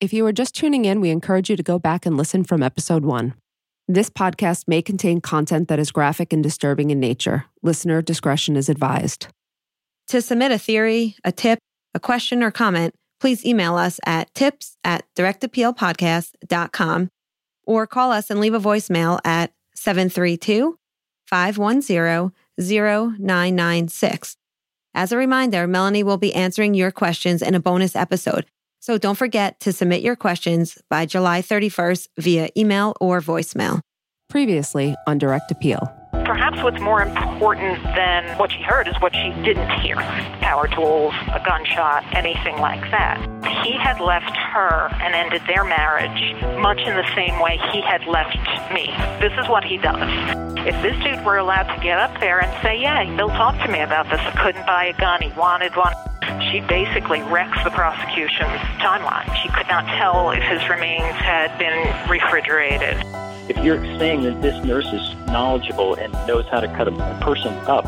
[0.00, 2.62] If you are just tuning in, we encourage you to go back and listen from
[2.62, 3.34] episode one.
[3.86, 7.44] This podcast may contain content that is graphic and disturbing in nature.
[7.62, 9.26] Listener discretion is advised.
[10.08, 11.58] To submit a theory, a tip,
[11.94, 17.10] a question, or comment, please email us at tips at directappealpodcast.com
[17.64, 20.78] or call us and leave a voicemail at 732
[21.26, 24.36] 510 0996.
[24.94, 28.46] As a reminder, Melanie will be answering your questions in a bonus episode.
[28.80, 33.80] So don't forget to submit your questions by July 31st via email or voicemail.
[34.30, 35.80] Previously on Direct Appeal.
[36.24, 39.96] Perhaps what's more important than what she heard is what she didn't hear
[40.40, 43.18] power tools, a gunshot, anything like that.
[43.64, 48.06] He had left her and ended their marriage much in the same way he had
[48.06, 48.38] left
[48.72, 48.86] me.
[49.20, 50.08] This is what he does.
[50.66, 53.60] If this dude were allowed to get up there and say, Yeah, he Bill talked
[53.66, 55.92] to me about this, I couldn't buy a gun, he wanted one.
[56.50, 59.34] She basically wrecks the prosecution's timeline.
[59.42, 62.96] She could not tell if his remains had been refrigerated.
[63.48, 67.20] If you're saying that this nurse is knowledgeable and knows how to cut a, a
[67.20, 67.86] person up,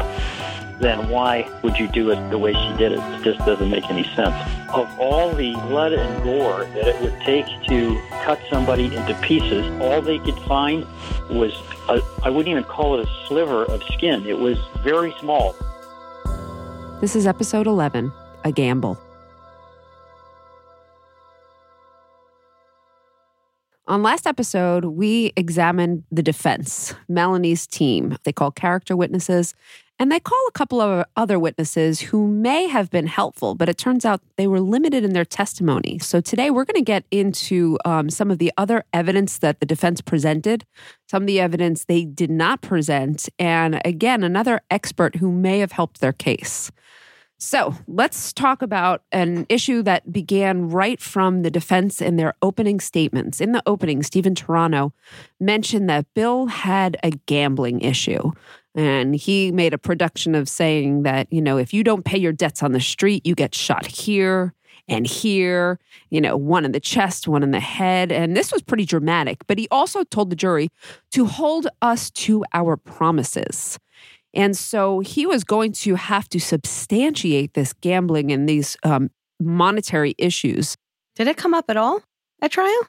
[0.80, 2.98] then why would you do it the way she did it?
[2.98, 4.34] It just doesn't make any sense.
[4.70, 9.64] Of all the blood and gore that it would take to cut somebody into pieces,
[9.80, 10.84] all they could find
[11.30, 11.52] was,
[11.88, 14.26] a, I wouldn't even call it a sliver of skin.
[14.26, 15.54] It was very small.
[17.00, 18.12] This is episode 11
[18.44, 18.98] A Gamble.
[23.88, 28.16] On last episode, we examined the defense, Melanie's team.
[28.24, 29.54] They call character witnesses,
[29.98, 33.76] and they call a couple of other witnesses who may have been helpful, but it
[33.76, 35.98] turns out they were limited in their testimony.
[35.98, 39.66] So today we're going to get into um, some of the other evidence that the
[39.66, 40.64] defense presented,
[41.10, 45.72] some of the evidence they did not present, and again, another expert who may have
[45.72, 46.70] helped their case.
[47.44, 52.78] So let's talk about an issue that began right from the defense in their opening
[52.78, 53.40] statements.
[53.40, 54.92] In the opening, Stephen Turano
[55.40, 58.30] mentioned that Bill had a gambling issue.
[58.76, 62.30] And he made a production of saying that, you know, if you don't pay your
[62.30, 64.54] debts on the street, you get shot here
[64.86, 68.12] and here, you know, one in the chest, one in the head.
[68.12, 69.44] And this was pretty dramatic.
[69.48, 70.68] But he also told the jury
[71.10, 73.80] to hold us to our promises.
[74.34, 79.10] And so he was going to have to substantiate this gambling and these um,
[79.40, 80.76] monetary issues.
[81.16, 82.02] Did it come up at all
[82.40, 82.80] at trial?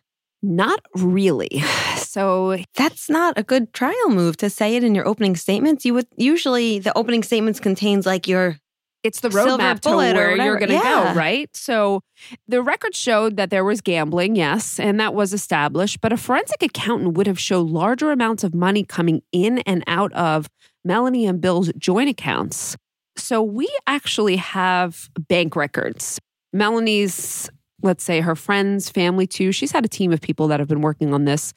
[0.41, 1.63] Not really.
[2.13, 5.83] So That's not a good trial move to say it in your opening statements.
[5.83, 8.57] You would usually the opening statements contains like your
[9.01, 11.13] it's the roadmap to where you're going to Yeah.
[11.13, 11.49] go, right?
[11.55, 12.01] So
[12.47, 16.61] the record showed that there was gambling, yes, and that was established, but a forensic
[16.61, 20.47] accountant would have showed larger amounts of money coming in and out of
[20.83, 22.75] Melanie and Bill's joint accounts.
[23.15, 26.19] So we actually have bank records.
[26.51, 27.49] Melanie's
[27.83, 29.51] let's say her friends, family too.
[29.51, 31.53] She's had a team of people that have been working on this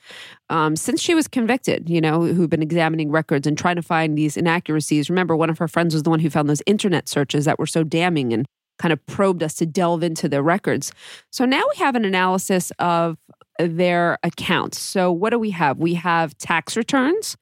[0.51, 4.19] um, since she was convicted, you know, who've been examining records and trying to find
[4.19, 5.09] these inaccuracies.
[5.09, 7.67] Remember, one of her friends was the one who found those internet searches that were
[7.67, 8.45] so damning and
[8.79, 10.93] kind of probed us to delve into their records.
[11.31, 13.17] So now we have an analysis of
[13.59, 14.79] their accounts.
[14.79, 15.79] So what do we have?
[15.79, 17.37] We have tax returns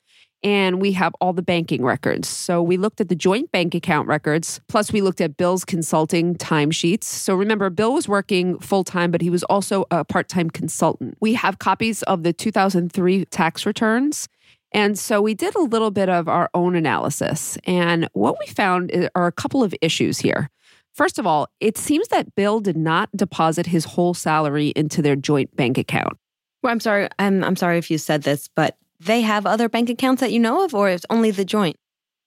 [0.44, 2.28] and we have all the banking records.
[2.28, 6.36] So we looked at the joint bank account records, plus we looked at Bill's consulting
[6.36, 7.04] timesheets.
[7.04, 11.16] So remember, Bill was working full time, but he was also a part time consultant.
[11.20, 14.28] We have copies of the 2003 tax returns.
[14.70, 17.56] And so we did a little bit of our own analysis.
[17.64, 20.50] And what we found are a couple of issues here.
[20.94, 25.16] First of all, it seems that Bill did not deposit his whole salary into their
[25.16, 26.18] joint bank account.
[26.62, 27.08] Well, I'm sorry.
[27.18, 30.38] I'm I'm sorry if you said this, but they have other bank accounts that you
[30.38, 31.76] know of, or it's only the joint.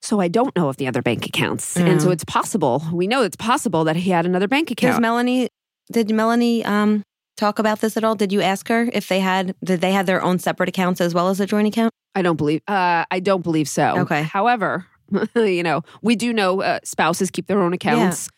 [0.02, 1.76] So I don't know of the other bank accounts.
[1.76, 2.14] And so Mm.
[2.14, 5.02] it's possible, we know it's possible that he had another bank Does account.
[5.02, 5.50] Melanie?
[5.92, 7.04] Did Melanie um
[7.36, 8.16] talk about this at all?
[8.16, 11.14] Did you ask her if they had did they have their own separate accounts as
[11.14, 11.92] well as a joint account?
[12.14, 14.00] I don't believe uh I don't believe so.
[14.00, 14.24] Okay.
[14.24, 14.86] However,
[15.36, 18.30] you know, we do know uh, spouses keep their own accounts.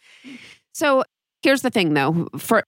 [0.74, 1.04] So
[1.44, 2.64] here's the thing though, for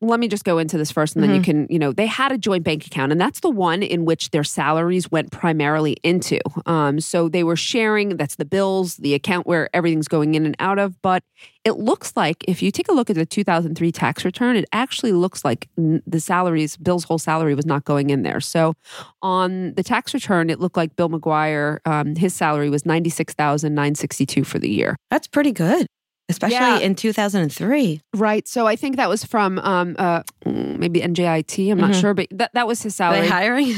[0.00, 1.44] let me just go into this first and then you Mhm.
[1.44, 4.30] can, you know, they had a joint bank account and that's the one in which
[4.32, 6.40] their salaries went primarily into.
[6.66, 10.56] Um, so they were sharing, that's the bills, the account where everything's going in and
[10.58, 11.00] out of.
[11.00, 11.22] But
[11.64, 15.12] it looks like if you take a look at the 2003 tax return, it actually
[15.12, 18.40] looks like the salaries, Bill's whole salary was not going in there.
[18.40, 18.74] So
[19.22, 24.58] on the tax return, it looked like Bill McGuire, um, his salary was 96,962 for
[24.58, 24.96] the year.
[25.10, 25.86] That's pretty good,
[26.28, 26.78] especially Yeah.
[26.78, 28.00] in 2003.
[28.14, 28.46] Right.
[28.48, 31.70] So I think that was from um, uh, mm, maybe NJIT.
[31.70, 32.00] I'm not Mhm.
[32.00, 33.28] sure, but that, that was his salary.
[33.28, 33.72] hiring?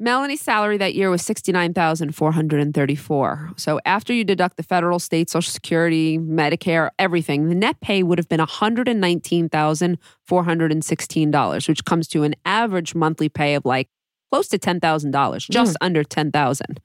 [0.00, 3.50] Melanie's salary that year was sixty nine thousand four hundred and thirty four.
[3.56, 8.18] So after you deduct the federal, state, Social Security, Medicare, everything, the net pay would
[8.18, 12.22] have been one hundred and nineteen thousand four hundred and sixteen dollars, which comes to
[12.22, 13.88] an average monthly pay of like
[14.30, 16.80] close to ten thousand dollars, just under ten thousand.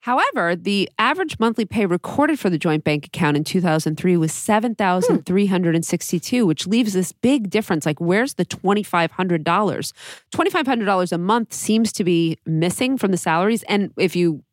[0.00, 6.46] However, the average monthly pay recorded for the joint bank account in 2003 was 7,362,
[6.46, 7.84] which leaves this big difference.
[7.84, 9.44] Like, where's the $2,500?
[9.44, 13.64] $2,500 a month seems to be missing from the salaries.
[13.64, 14.44] And if you,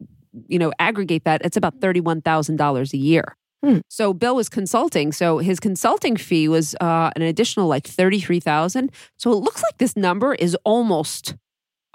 [0.48, 3.36] you know, aggregate that, it's about $31,000 a year.
[3.64, 3.80] Hmm.
[3.88, 5.12] So Bill was consulting.
[5.12, 8.92] So his consulting fee was uh, an additional like 33,000.
[9.18, 11.36] So it looks like this number is almost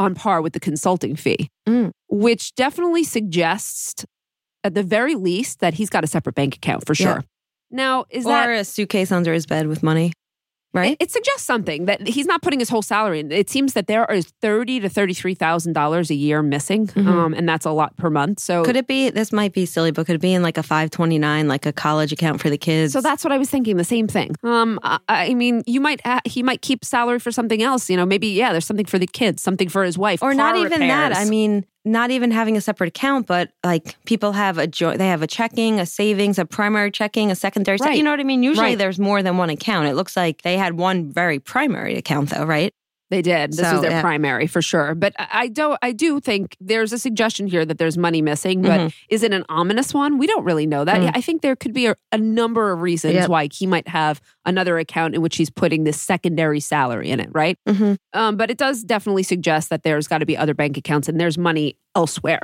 [0.00, 1.91] on par with the consulting fee, Mm.
[2.08, 4.05] which definitely suggests,
[4.64, 7.12] at the very least, that he's got a separate bank account for Yeah.
[7.14, 7.25] sure.
[7.70, 10.12] Now, is or that a suitcase under his bed with money,
[10.72, 10.93] right?
[11.00, 13.31] it, it suggests something that he's not putting his whole salary in.
[13.32, 17.06] It seems that there is thirty to thirty-three thousand dollars a year missing, Mhm.
[17.06, 18.40] um, and that's a lot per month.
[18.40, 19.11] So could it be?
[19.11, 22.12] This might be silly, but could it be in like a 529, like a college
[22.12, 22.93] account for the kids?
[22.93, 23.76] So that's what I was thinking.
[23.76, 24.34] The same thing.
[24.43, 27.88] Um, I, I mean, you might ha- he might keep salary for something else.
[27.90, 30.56] You know, maybe yeah, there's something for the kids, something for his wife, or not
[30.56, 31.17] even that.
[31.17, 35.09] I mean, not even having a separate account, but like people have a joint, they
[35.09, 37.79] have a checking, a savings, a primary checking, a secondary.
[37.81, 37.97] Right.
[37.97, 38.43] You know what I mean?
[38.43, 38.79] Usually Right.
[38.79, 39.88] there's more than one account.
[39.88, 42.75] It looks like they had one very primary account though, right?
[43.11, 43.51] They did.
[43.53, 44.01] This So, was their yeah.
[44.01, 44.95] primary for sure.
[44.95, 48.81] But I do I do think there's a suggestion here that there's money missing, but
[48.81, 48.95] Mhm.
[49.09, 50.17] is it an ominous one?
[50.17, 51.01] We don't really know that.
[51.01, 51.11] Mm.
[51.15, 53.29] I think there could be a, a number of reasons Yep.
[53.29, 57.29] why he might have another account in which he's putting this secondary salary in it,
[57.33, 57.59] right?
[57.69, 57.95] Mm-hmm.
[58.12, 61.19] Um, but it does definitely suggest that there's got to be other bank accounts and
[61.21, 62.41] there's money elsewhere.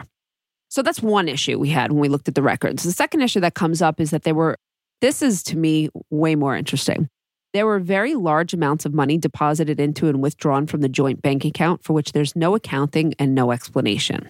[0.68, 2.82] So that's one issue we had when we looked at the records.
[2.82, 4.58] The second issue that comes up is that there were,
[5.00, 7.08] this is to me way more interesting.
[7.56, 11.42] There were very large amounts of money deposited into and withdrawn from the joint bank
[11.42, 14.28] account for which there's no accounting and no explanation.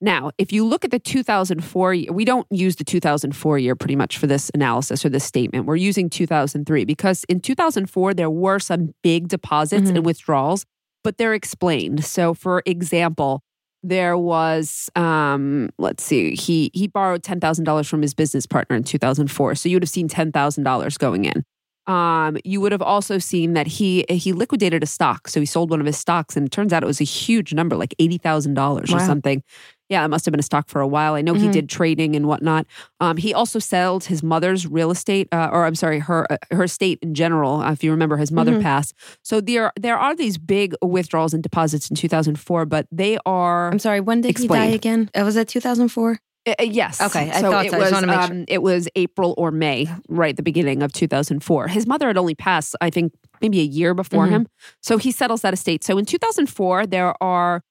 [0.00, 3.96] Now, if you look at the 2004 year, we don't use the 2004 year pretty
[3.96, 5.66] much for this analysis or this statement.
[5.66, 9.96] We're using 2003 because in 2004, there were some big deposits Mhm.
[9.96, 10.64] and withdrawals,
[11.04, 12.02] but they're explained.
[12.06, 13.42] So, for example,
[13.82, 19.54] there was um let's see he he borrowed $10,000 from his business partner in 2004
[19.54, 21.44] so you would have seen $10,000 going in
[21.88, 25.70] um you would have also seen that he he liquidated a stock so he sold
[25.70, 28.90] one of his stocks and it turns out it was a huge number like $80,000
[28.92, 29.06] or Wow.
[29.06, 29.42] something
[29.88, 31.52] yeah it must have been a stock for a while i know he Mhm.
[31.52, 32.66] did trading and whatnot
[33.00, 36.64] um he also sold his mother's real estate uh, or i'm sorry her uh, her
[36.64, 38.62] estate in general uh, if you remember his mother Mhm.
[38.62, 38.92] passed
[39.22, 43.78] so there there are these big withdrawals and deposits in 2004 but they are I'm
[43.78, 44.00] sorry.
[44.00, 44.62] When did Explain.
[44.62, 45.10] he die again?
[45.14, 46.18] Was it 2004?
[46.46, 47.00] Uh, uh, yes.
[47.00, 47.76] Okay, I so thought it so.
[47.76, 47.92] I was.
[47.92, 48.34] wanna make sure.
[48.36, 51.68] um, It was April or May, right at the beginning of 2004.
[51.68, 53.12] His mother had only passed, I think,
[53.42, 54.30] maybe a year before Mhm.
[54.30, 54.46] him.
[54.82, 55.84] So he settles that estate.
[55.84, 57.62] So in 2004, there are,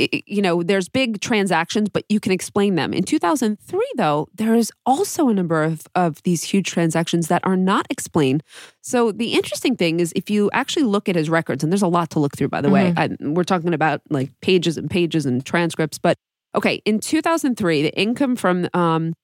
[0.00, 2.92] i- i- you know, there's big transactions, but you can explain them.
[2.94, 7.56] In 2003, though, there is also a number of of these huge transactions that are
[7.56, 8.42] not explained.
[8.82, 11.88] So the interesting thing is, if you actually look at his records, and there's a
[11.88, 15.26] lot to look through, by the way, I, we're talking about like pages and pages
[15.26, 16.18] and transcripts, but
[16.54, 19.14] Okay, in 2003, the income from um,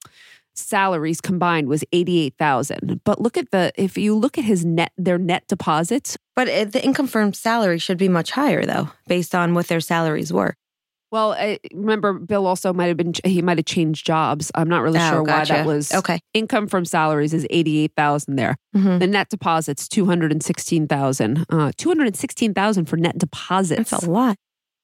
[0.55, 3.01] salaries combined was 88,000.
[3.05, 6.83] But look at the if you look at his net their net deposits, But the
[6.85, 10.55] income from salary should be much higher though, based on what their salaries were.
[11.11, 14.51] well, I remember Bill also might have been he might have changed jobs.
[14.55, 15.93] I'm not really Oh, sure why that was.
[15.95, 16.19] Okay.
[16.35, 18.57] Income from salaries is 88,000 there.
[18.77, 18.99] Mhm.
[19.01, 21.47] The net deposits 216,000.
[21.51, 23.91] Uh 216,000 for net deposits.
[23.91, 24.37] That's a lot.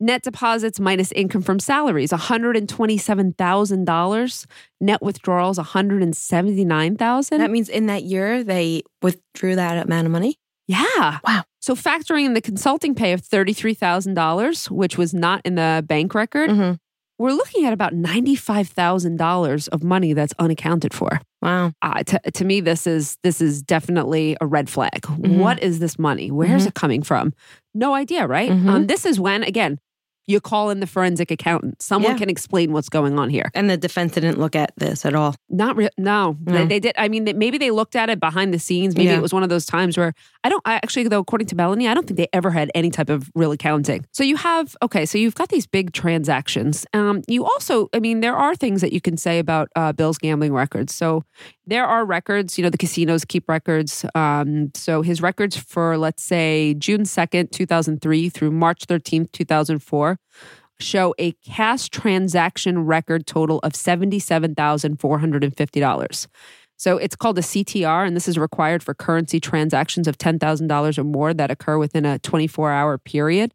[0.04, 4.46] Net deposits minus income from salaries, $127,000.
[4.82, 7.30] Net withdrawals, $179,000.
[7.30, 10.36] That means in that year they withdrew that amount of money.
[10.68, 11.20] Yeah.
[11.26, 11.44] Wow.
[11.62, 16.50] So factoring in the consulting pay of $33,000, which was not in the bank record,
[16.50, 16.76] Mhm.
[17.18, 21.18] we're looking at about $95,000 of money that's unaccounted for.
[21.40, 21.72] Wow.
[21.80, 25.00] Uh, to, to me, this is this is definitely a red flag.
[25.02, 25.38] Mhm.
[25.38, 26.30] What is this money?
[26.30, 26.68] Where's Mhm.
[26.68, 27.32] it coming from?
[27.74, 28.50] No idea, right?
[28.50, 28.68] Mhm.
[28.68, 29.78] Um, this is when again
[30.26, 31.82] you call in the forensic accountant.
[31.82, 32.18] Someone Yeah.
[32.18, 33.50] can explain what's going on here.
[33.54, 35.34] And the defense didn't look at this at all.
[35.50, 36.64] Not re- no, They, No.
[36.66, 36.94] they did.
[36.98, 38.96] I mean, they, maybe they looked at it behind the scenes.
[38.96, 39.16] Maybe Yeah.
[39.16, 40.62] it was one of those times where I don't.
[40.64, 43.30] I actually, though, according to Melanie, I don't think they ever had any type of
[43.34, 44.04] real accounting.
[44.12, 45.06] So you have okay.
[45.06, 46.86] So you've got these big transactions.
[46.92, 50.18] Um, you also, I mean, there are things that you can say about uh, Bill's
[50.18, 50.94] gambling records.
[50.94, 51.24] So
[51.66, 52.56] there are records.
[52.58, 54.04] You know, the casinos keep records.
[54.14, 59.32] Um, so his records for let's say June second, two thousand three, through March thirteenth,
[59.32, 60.13] two thousand four
[60.80, 66.26] show a cash transaction record total of $77,450.
[66.76, 71.04] So it's called a CTR, and this is required for currency transactions of $10,000 or
[71.04, 73.54] more that occur within a 24 hour period.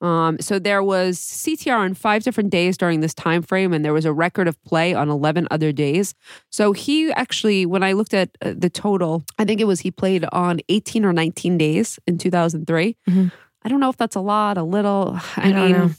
[0.00, 3.92] Um, so there was CTR on five different days during this time frame, and there
[3.92, 6.14] was a record of play on 11 other days.
[6.50, 9.90] So he actually, when I looked at uh, the total, I think it was he
[9.90, 12.96] played on 18 or 19 days in 2003.
[13.08, 13.32] Mhm.
[13.64, 15.18] I don't know if that's a lot, a little.
[15.36, 15.90] I, I don't mean, know.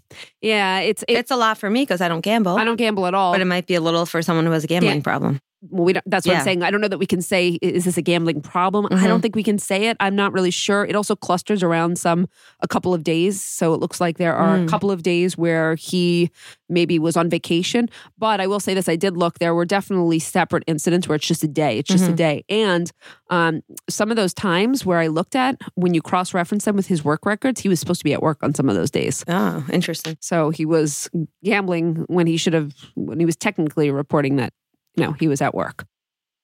[0.41, 2.57] yeah, it's it, It's a lot for me because I don't gamble.
[2.57, 3.33] I don't gamble at all.
[3.33, 5.01] but it might be a little for someone who has a gambling Yeah.
[5.03, 5.41] problem.
[5.61, 6.39] Well, we don't, that's what Yeah.
[6.39, 6.63] I'm saying.
[6.63, 8.85] I don't know that we can say is this a gambling problem.
[8.91, 9.03] I Mhm.
[9.07, 9.97] don't think we can say it.
[9.99, 10.85] I'm not really sure.
[10.85, 12.27] It also clusters around some
[12.61, 14.69] a couple of days, so it looks like there are a Mm.
[14.69, 16.31] couple of days where he
[16.69, 17.89] maybe was on vacation.
[18.17, 19.39] But I will say this: I did look.
[19.39, 21.77] There were definitely separate incidents where it's just a day.
[21.79, 22.15] It's just a Mhm.
[22.15, 22.91] day, and
[23.29, 26.87] um, some of those times where I looked at when you cross reference them with
[26.87, 29.23] his work records, he was supposed to be at work on some of those days.
[29.27, 30.17] Oh, interesting.
[30.21, 31.09] So he was
[31.43, 34.53] gambling when he should have, when he was technically reporting that,
[34.97, 35.85] know, he was at work.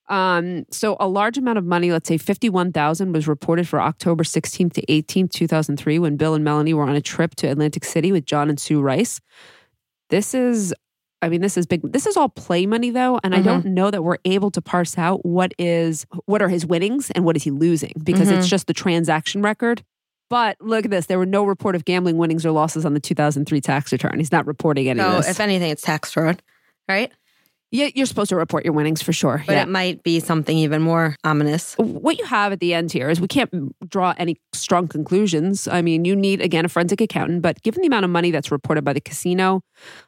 [0.08, 4.74] Um, so a large amount of money, let's say 51,000 was reported for October 16th
[4.74, 8.25] to 18th, 2003 when Bill and Melanie were on a trip to Atlantic City with
[8.25, 9.20] John and Sue Rice.
[10.10, 10.74] This is
[11.24, 13.90] I mean this is big this is all play money though and I don't know
[13.90, 17.42] that we're able to parse out what is what are his winnings and what is
[17.44, 19.84] he losing because it's just the transaction record.
[20.30, 21.08] But look at this.
[21.08, 24.20] There were no report of gambling winnings or losses on the 2003 tax return.
[24.20, 25.30] He's not reporting any So of this.
[25.30, 26.44] if anything, it's tax fraud,
[26.88, 27.12] right?
[27.75, 29.44] Yeah, you're supposed to report your winnings for sure.
[29.46, 29.63] But yeah.
[29.63, 31.75] it might be something even more ominous.
[31.77, 33.51] what you have at the end here is we can't
[33.89, 35.67] draw any strong conclusions.
[35.67, 38.51] I mean, you need again a forensic accountant, but given the amount of money that's
[38.51, 39.62] reported by the casino,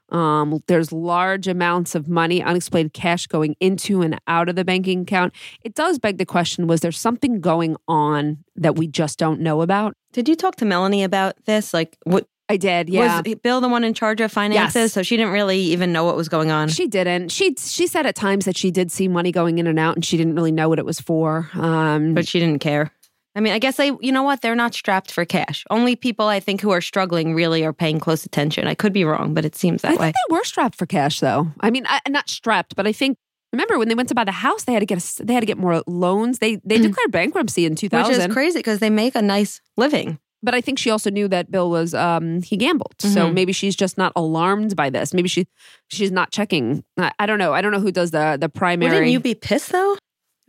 [0.10, 5.02] um, there's large amounts of money, unexplained cash going into and out of the banking
[5.02, 5.34] account.
[5.62, 9.62] It does beg the question: Was there something going on that we just don't know
[9.62, 9.96] about?
[10.14, 11.74] Did you talk to Melanie about this?
[11.74, 13.22] Like, what I did, yeah.
[13.22, 14.76] was Bill the one in charge of finances?
[14.76, 14.94] Yes.
[14.94, 16.70] So she didn't really even know what was going on.
[16.70, 17.30] She didn't.
[17.30, 20.06] She she said at times that she did see money going in and out, and
[20.06, 21.50] she didn't really know what it was for.
[21.54, 22.92] Um, but she didn't care.
[23.36, 24.42] I mean, I guess they, you know what?
[24.42, 25.64] They're not strapped for cash.
[25.70, 28.66] Only people I think who are struggling really are paying close attention.
[28.66, 30.06] I could be wrong, but it seems I that way.
[30.08, 31.48] think they were strapped for cash, though.
[31.60, 33.18] I mean, I, not strapped, but I think.
[33.54, 35.40] Remember when they went to buy the house, they had to get a, they had
[35.40, 36.40] to get more loans.
[36.40, 38.08] They they declared bankruptcy in two Mm.
[38.08, 40.20] Which is crazy because they make a nice living.
[40.44, 43.34] But I think she also knew that Bill was um he gambled, so Mhm.
[43.34, 45.14] maybe she's just not alarmed by this.
[45.14, 45.48] Maybe she
[45.90, 46.84] she's not checking.
[46.98, 47.54] I, I don't know.
[47.54, 48.92] I don't know who does the the primary.
[48.92, 49.98] Wouldn't you be pissed though?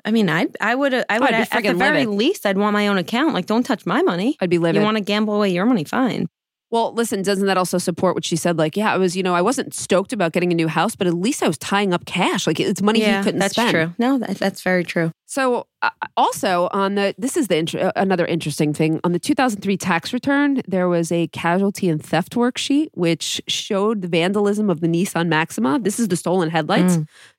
[0.05, 2.15] I mean, I I would I would I'd be at the friggin' very livid.
[2.19, 3.35] least I'd want my own account.
[3.35, 4.37] Like, don't touch my money.
[4.41, 4.81] I'd be livid.
[4.81, 5.85] You want to gamble away your money?
[5.85, 6.29] Fine.
[6.71, 8.59] Well, listen, doesn't that also support what she said?
[8.59, 11.07] Like, yeah, I was, you know, I wasn't stoked about getting a new house, but
[11.07, 12.47] at least I was tying up cash.
[12.47, 13.75] Like, it's money yeah, he couldn't that's spend.
[13.75, 13.95] That's true.
[13.99, 15.11] No, that, that's very true.
[15.25, 19.77] So, uh, also on the this is the uh, another interesting thing on the 2003
[19.77, 24.89] tax return, there was a casualty and theft worksheet which showed the vandalism of the
[24.89, 25.79] Nissan Maxima.
[25.79, 26.99] This is the stolen headlights.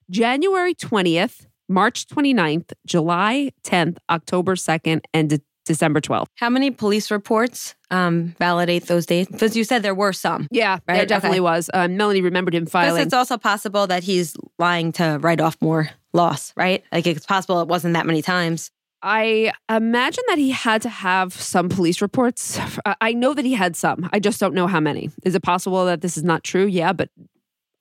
[0.10, 5.40] January 20th, March 29th, July 10th, October 2nd, and
[5.70, 6.26] December 12th.
[6.36, 9.30] How many police reports um, validate those dates?
[9.32, 10.48] Because you said there were some.
[10.50, 11.42] Yeah, there definitely okay.
[11.52, 11.70] was.
[11.74, 13.04] Um, Melanie remembered him Plus, filing.
[13.04, 16.84] it's also possible that he's lying to write off more loss, right?
[16.92, 18.72] Like it's possible it wasn't that many times.
[19.04, 22.60] I imagine that he had to have some police reports.
[22.84, 24.10] I- I know that he had some.
[24.12, 25.12] I just don't know how many.
[25.24, 26.66] Is it possible that this is not true?
[26.66, 27.10] Yeah, but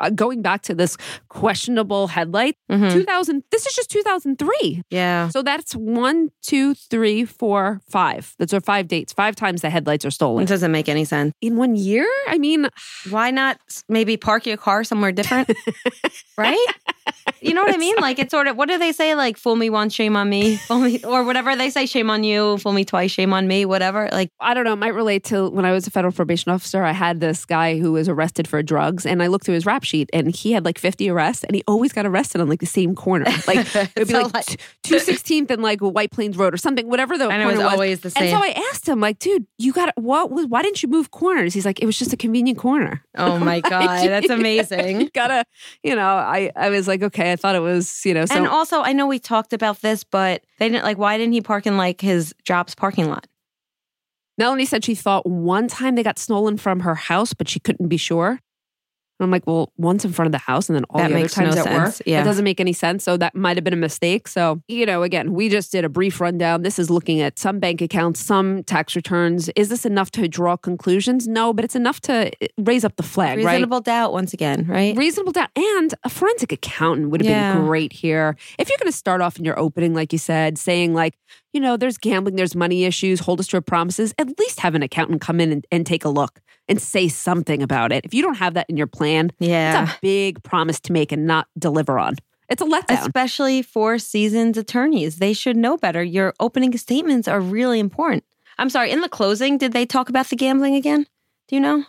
[0.01, 0.97] uh, going back to this
[1.29, 2.93] questionable headlight, Mhm.
[2.93, 4.83] 2000, this is just 2003.
[4.91, 5.29] Yeah.
[5.29, 8.35] So that's one, two, three, four, five.
[8.39, 9.13] Those are five dates.
[9.13, 10.43] Five times the headlights are stolen.
[10.45, 11.33] It doesn't make any sense.
[11.41, 12.07] In one year?
[12.29, 12.69] I mean,
[13.11, 15.51] Why not maybe park your car somewhere different?
[16.39, 16.67] right?
[17.41, 17.95] You know what I mean?
[18.01, 19.15] Like it's sort of what do they say?
[19.15, 22.25] Like fool me once, shame on me, fool me, or whatever they say, shame on
[22.25, 24.09] you, fool me twice, shame on me, whatever.
[24.13, 26.83] Like I don't know, it might relate to when I was a federal probation officer.
[26.85, 29.85] I had this guy who was arrested for drugs, and I looked through his rap
[29.85, 32.67] sheet, and he had like 50 arrests, and he always got arrested on like the
[32.67, 33.27] same corner.
[33.47, 36.89] Like it would be So, like, like- 216th and like White Plains Road or something,
[36.89, 38.37] whatever the And it corner was always the And so.
[38.37, 41.55] I asked him, like, dude, you got what was why didn't you move corners?
[41.55, 43.03] He's like, it was just a convenient corner.
[43.17, 45.11] oh my god, that's you amazing.
[45.15, 45.45] gotta,
[45.83, 48.47] you know, I I was like, okay, I thought it was, you know, so and
[48.47, 50.99] also, I know we talked about this, but they didn't like.
[50.99, 53.27] Why didn't he park in like his job's parking lot?
[54.37, 57.89] Melanie said she thought one time they got stolen from her house, but she couldn't
[57.89, 58.41] be sure.
[59.19, 61.19] And I'm like, well, once in front of the house and then all That the
[61.19, 61.95] other times no at work.
[62.07, 62.21] Yeah.
[62.21, 63.03] That doesn't make any sense.
[63.03, 64.29] So that might have been a mistake.
[64.29, 66.63] So, you know, again, we just did a brief rundown.
[66.63, 69.49] This is looking at some bank accounts, some tax returns.
[69.57, 71.27] Is this enough to draw conclusions?
[71.27, 73.55] No, but it's enough to uh, raise up the flag, right?
[73.55, 74.97] Reasonable doubt once again, right?
[74.97, 75.51] Reasonable doubt.
[75.57, 77.55] And a forensic accountant would have Yeah.
[77.55, 78.37] been great here.
[78.59, 81.19] If you're going to start off in your opening, like you said, saying, like,
[81.53, 84.75] you know, there's gambling, there's money issues, hold us to our promises, at least have
[84.77, 88.05] an accountant come in and, and take a look and say something about it.
[88.05, 89.83] If you don't have that in your plan, yeah.
[89.83, 92.17] it's a big promise to make and not deliver on.
[92.49, 93.03] It's a letdown.
[93.03, 95.17] Especially for seasoned attorneys.
[95.17, 96.03] They should know better.
[96.03, 98.25] Your opening statements are really important.
[98.59, 101.07] I'm sorry, in the closing, did they talk about the gambling again?
[101.47, 101.85] Do you know?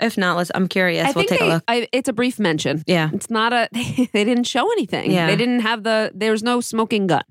[0.00, 1.08] If not, let's I'm curious.
[1.08, 1.64] I we'll take they, a look.
[1.66, 2.84] I, it's a brief mention.
[2.86, 3.10] Yeah.
[3.12, 5.10] It's not a, they didn't show anything.
[5.10, 5.26] Yeah.
[5.26, 7.24] They didn't have the, there's no smoking gun.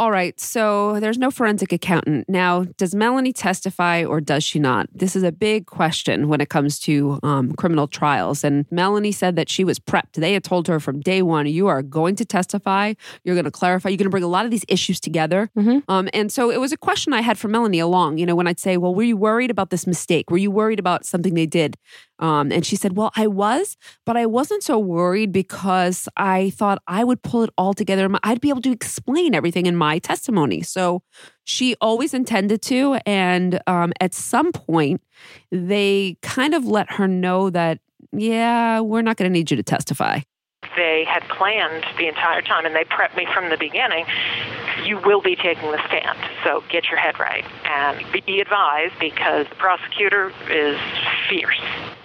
[0.00, 0.40] All right.
[0.40, 2.26] So there's no forensic accountant.
[2.26, 4.86] Now, does Melanie testify or does she not?
[4.94, 8.42] This is a big question when it comes to um, criminal trials.
[8.42, 10.14] And Melanie said that she was prepped.
[10.14, 12.94] They had told her from day one, you are going to testify.
[13.24, 13.90] You're going to clarify.
[13.90, 15.50] You're going to bring a lot of these issues together.
[15.54, 15.82] Mhm.
[15.86, 18.46] Um, and so it was a question I had for Melanie along, you know, when
[18.46, 20.30] I'd say, well, were you worried about this mistake?
[20.30, 21.76] Were you worried about something they did?
[22.20, 26.82] Um, and she said, well, I was, but I wasn't so worried because I thought
[26.86, 28.08] I would pull it all together.
[28.22, 30.60] I'd be able to explain everything in my testimony.
[30.62, 31.02] So
[31.44, 32.98] she always intended to.
[33.06, 35.02] And um, at some point,
[35.50, 37.80] they kind of let her know that,
[38.12, 40.20] yeah, we're not going to need you to testify.
[40.76, 44.04] They had planned the entire time, and they prepped me from the beginning.
[44.84, 49.46] You will be taking the stand, so get your head right and be advised because
[49.48, 50.78] the prosecutor is
[51.28, 51.60] fierce,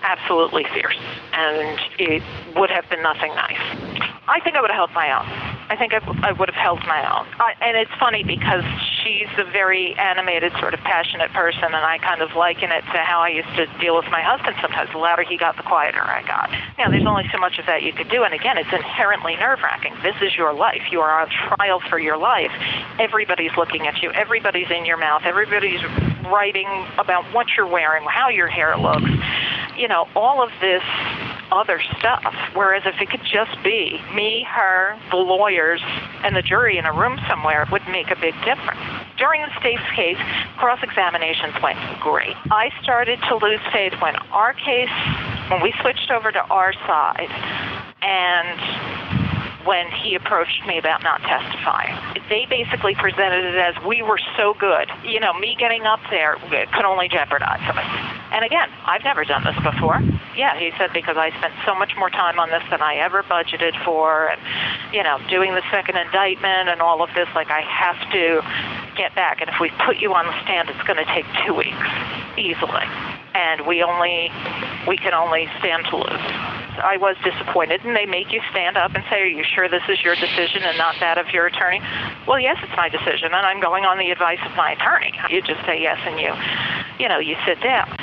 [0.05, 0.97] absolutely fierce,
[1.33, 2.21] and it
[2.55, 3.59] would have been nothing nice.
[4.27, 5.25] I think I would have held my own.
[5.69, 7.25] I think I, I would have held my own.
[7.41, 8.63] I, and it's funny because
[9.01, 12.97] she's a very animated, sort of passionate person, and I kind of liken it to
[13.01, 14.91] how I used to deal with my husband sometimes.
[14.91, 16.49] The louder he got, the quieter I got.
[16.77, 19.59] Now, there's only so much of that you could do, and again, it's inherently nerve
[19.61, 19.93] wracking.
[20.01, 20.81] This is your life.
[20.91, 22.51] You are on trial for your life.
[22.99, 25.81] Everybody's looking at you, everybody's in your mouth, everybody's
[26.25, 29.09] writing about what you're wearing, how your hair looks,
[29.77, 30.83] you know, all of this
[31.51, 32.33] other stuff.
[32.53, 35.81] Whereas if it could just be me, her, the lawyers,
[36.23, 38.79] and the jury in a room somewhere, it would make a big difference.
[39.17, 40.17] During the state's case,
[40.57, 42.35] cross examinations went great.
[42.51, 44.89] I started to lose faith when our case,
[45.49, 47.29] when we switched over to our side,
[48.01, 49.24] and
[49.65, 51.93] when he approached me about not testifying.
[52.29, 54.89] They basically presented it as we were so good.
[55.03, 56.37] You know, me getting up there
[56.73, 58.15] could only jeopardize us.
[58.31, 60.01] And again, I've never done this before.
[60.35, 63.23] Yeah, he said because I spent so much more time on this than I ever
[63.23, 64.41] budgeted for, and
[64.93, 68.41] you know, doing the second indictment and all of this, like I have to
[68.95, 69.41] get back.
[69.41, 71.87] And if we put you on the stand, it's going to take two weeks
[72.37, 72.85] easily,
[73.35, 74.31] and we only
[74.87, 76.25] we can only stand to lose.
[76.79, 79.83] I was disappointed, and they make you stand up and say, "Are you sure this
[79.89, 81.81] is your decision and not that of your attorney?"
[82.27, 85.13] Well, yes, it's my decision, and I'm going on the advice of my attorney.
[85.29, 86.33] You just say yes, and you,
[86.99, 87.95] you know, you sit down.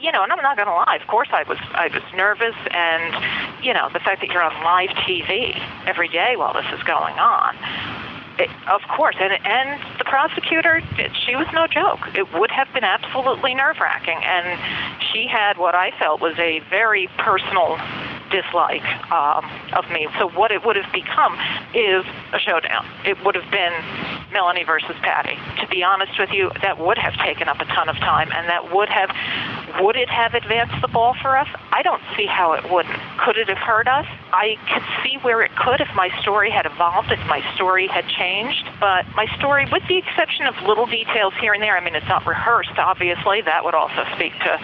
[0.00, 0.96] You know, and I'm not going to lie.
[1.00, 4.54] Of course, I was I was nervous, and you know, the fact that you're on
[4.62, 7.56] live TV every day while this is going on.
[8.38, 10.80] It, of course, and and the prosecutor,
[11.26, 12.00] she was no joke.
[12.14, 14.58] It would have been absolutely nerve wracking, and
[15.12, 17.78] she had what I felt was a very personal
[18.30, 20.08] dislike um, of me.
[20.18, 21.34] So what it would have become
[21.74, 22.86] is a showdown.
[23.04, 23.72] It would have been
[24.32, 25.38] Melanie versus Patty.
[25.60, 28.48] To be honest with you, that would have taken up a ton of time, and
[28.48, 29.10] that would have
[29.80, 31.46] would it have advanced the ball for us?
[31.72, 32.98] I don't see how it wouldn't.
[33.18, 34.06] Could it have hurt us?
[34.32, 38.06] I could see where it could if my story had evolved, if my story had
[38.08, 38.68] changed.
[38.80, 42.08] But my story, with the exception of little details here and there, I mean, it's
[42.08, 43.40] not rehearsed, obviously.
[43.42, 44.58] That would also speak to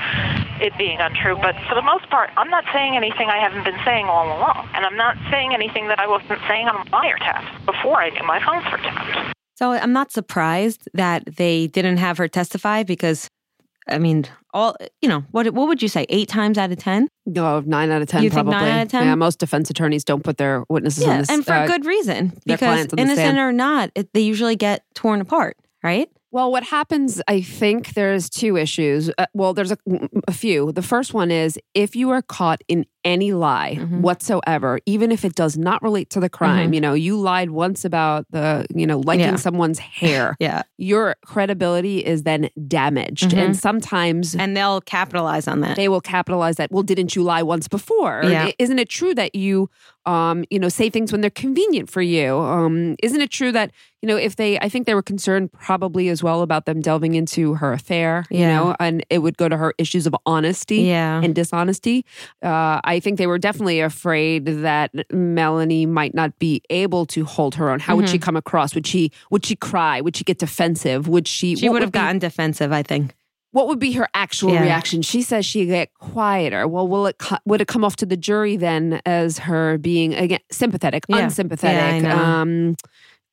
[0.61, 1.37] it being untrue.
[1.37, 4.69] But for the most part, I'm not saying anything I haven't been saying all along.
[4.75, 8.45] And I'm not saying anything that I wasn't saying on wiretaps before I knew my
[8.45, 9.35] phones were tapped.
[9.57, 13.29] So I'm not surprised that they didn't have her testify because,
[13.89, 16.07] I mean, all you know, what what would you say?
[16.09, 17.09] Eight times out of ten?
[17.27, 18.67] No, nine out of ten You think probably.
[18.69, 19.05] nine out of 10?
[19.07, 21.31] Yeah, most defense attorneys don't put their witnesses on Yeah, this.
[21.31, 24.83] and for uh, good reason because clients the innocent or not, it, they usually get
[24.95, 26.09] torn apart, right?
[26.33, 29.09] Well, what happens, I think there's two issues.
[29.17, 29.79] Uh, well, there's a,
[30.27, 30.73] a few.
[30.73, 34.01] The first one is if you are caught in any lie Mhm.
[34.01, 36.71] whatsoever, even if it does not relate to the crime.
[36.71, 36.75] Mhm.
[36.75, 39.37] You know, you lied once about the, you know, liking Yeah.
[39.37, 40.37] someone's hair.
[40.41, 40.63] Yeah.
[40.79, 43.31] Your credibility is then damaged.
[43.31, 43.39] Mhm.
[43.39, 45.77] And sometimes And they'll capitalize on that.
[45.77, 46.71] they will capitalize that.
[46.73, 48.23] Well, didn't you lie once before?
[48.25, 48.51] Yeah.
[48.59, 49.69] Isn't it true that you,
[50.07, 52.37] um, you know, say things when they're convenient for you?
[52.39, 53.71] Um, isn't it true that
[54.03, 54.59] you know if they?
[54.61, 58.27] I think they were concerned probably as well about them delving into her affair.
[58.31, 58.57] You Yeah.
[58.57, 61.23] know, and it would go to her issues of honesty yeah.
[61.23, 62.05] and dishonesty.
[62.43, 67.55] Uh, I think they were definitely afraid that Melanie might not be able to hold
[67.57, 67.81] her own.
[67.81, 68.75] How would she come across?
[68.75, 70.01] Would she would she cry?
[70.01, 71.09] Would she get defensive?
[71.09, 71.57] Would she?
[71.57, 73.15] she would have be- gotten defensive, I think.
[73.53, 74.63] what would be her actual Yeah.
[74.63, 75.01] reaction?
[75.03, 76.67] She says she get quieter.
[76.67, 80.41] Well, will it would it come off to the jury then as her being again
[80.51, 81.19] sympathetic, Yeah.
[81.19, 82.03] unsympathetic?
[82.03, 82.41] Yeah, I.
[82.41, 82.75] Um,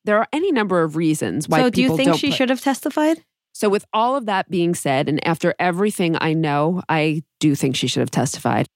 [0.04, 2.60] there are any number of reasons why so do you think she put- should have
[2.60, 3.24] testified?
[3.54, 7.76] So, with all of that being said, and after everything I know, I do think
[7.76, 8.66] she should have testified.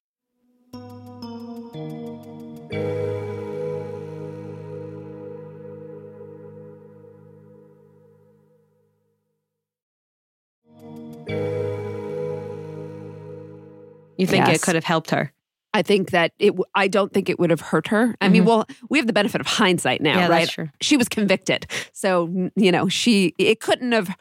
[14.17, 14.57] You think Yes.
[14.57, 15.31] it could have helped her?
[15.73, 16.47] I think that it.
[16.51, 18.15] w- I don't think it would have hurt her.
[18.21, 18.47] I mean, Mhm.
[18.47, 20.55] well, we have the benefit of hindsight now, yeah, right?
[20.81, 23.33] She was convicted, so you know she.
[23.37, 24.15] It couldn't have.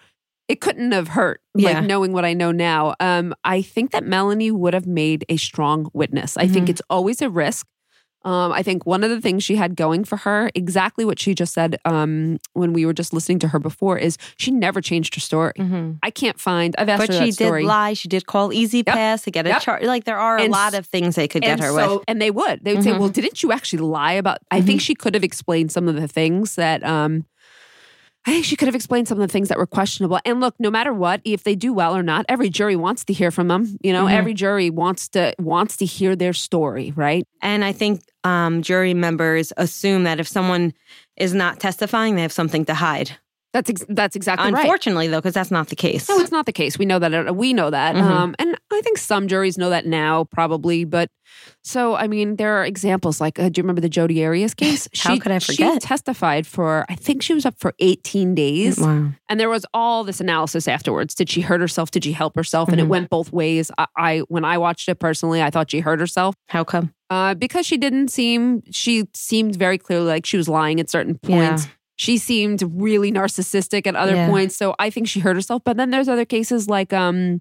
[0.48, 1.40] It couldn't have hurt.
[1.56, 1.70] Yeah.
[1.80, 2.94] Like knowing what I know now.
[3.00, 6.37] Um, I think that Melanie would have made a strong witness.
[6.37, 6.70] I think Mhm.
[6.70, 7.66] it's always a risk.
[8.26, 11.32] Um, I think one of the things she had going for her, exactly what she
[11.32, 15.14] just said um, when we were just listening to her before, is she never changed
[15.14, 15.52] her story.
[15.56, 15.98] Mhm.
[16.02, 16.74] I can't find.
[16.76, 17.92] I've asked But her she did lie.
[17.94, 18.86] She did call Easy Yep.
[18.88, 19.60] Pass to get a Yep.
[19.62, 19.84] charge.
[19.84, 22.04] Like there are a lot of things they could get her so- with.
[22.08, 22.64] And they would.
[22.64, 22.98] They would say, Mhm.
[22.98, 24.84] "Well, didn't you actually lie about?" I think Mhm.
[24.84, 26.82] she could have explained some of the things that.
[26.84, 27.24] Um,
[28.26, 30.18] I think she could have explained some of the things that were questionable.
[30.24, 33.12] And look, no matter what, if they do well or not, every jury wants to
[33.12, 33.76] hear from them.
[33.82, 34.12] You know, Mhm.
[34.12, 37.24] every jury wants to wants to hear their story, right?
[37.40, 40.72] And I think um, jury members assume that if someone
[41.16, 43.12] is not testifying, they have something to hide.
[43.52, 44.61] That's ex- that's exactly right.
[44.61, 46.09] Unfortunately, though, because that's not the case.
[46.11, 46.78] No, it's not the case.
[46.78, 47.35] We know that.
[47.37, 47.94] We know that.
[47.94, 48.02] Mhm.
[48.02, 50.85] Um, and I think some juries know that now, probably.
[50.85, 51.09] But
[51.62, 54.88] so, I mean, there are examples like, uh, do you remember the Jodi Arias case?
[54.98, 55.74] How could I forget?
[55.82, 58.78] She testified for, I think she was up for 18 days.
[58.78, 59.09] Wow.
[59.28, 61.14] And there was all this analysis afterwards.
[61.14, 61.90] Did she hurt herself?
[61.90, 62.68] Did she help herself?
[62.68, 62.88] And it Mhm.
[62.88, 63.70] went both ways.
[63.78, 66.92] I, I, when I watched it personally, I thought she hurt herself How come?
[67.11, 68.62] uh, because she didn't seem.
[68.70, 71.64] She seemed very clearly like she was lying at certain points.
[71.64, 71.70] Yeah.
[71.96, 74.28] She seemed really narcissistic at other Yeah.
[74.28, 74.56] points.
[74.56, 75.62] So I think she hurt herself.
[75.64, 77.40] But then there's other cases like um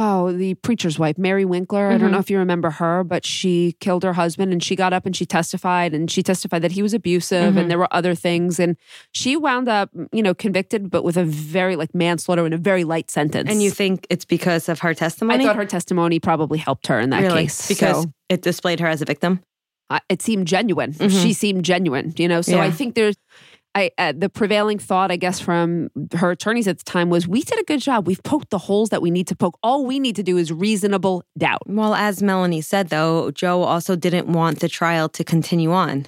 [0.00, 1.88] oh, the preacher's wife, Mary Winkler.
[1.88, 2.12] I don't Mhm.
[2.12, 5.16] know if you remember her, but she killed her husband and she got up and
[5.16, 7.58] she testified and she testified that he was abusive Mhm.
[7.58, 8.60] and there were other things.
[8.60, 8.76] And
[9.12, 12.84] she wound up, you know, convicted, but with a very like manslaughter and a very
[12.84, 13.50] light sentence.
[13.50, 15.42] And you think it's because of her testimony?
[15.42, 17.44] I thought her testimony probably helped her in that really?
[17.44, 17.66] case.
[17.66, 19.40] Because So- it displayed her as a victim.
[19.90, 20.92] uh, it seemed genuine.
[20.92, 21.22] Mhm.
[21.22, 22.42] She seemed genuine, you know.
[22.42, 22.62] So Yeah.
[22.62, 23.16] I think there's,
[23.74, 27.42] I uh, the prevailing thought, I guess, from her attorneys at the time was, we
[27.42, 28.06] did a good job.
[28.06, 29.58] We've poked the holes that we need to poke.
[29.62, 31.62] All we need to do is reasonable doubt.
[31.66, 36.06] Well, as Melanie said, though, Joe also didn't want the trial to continue on.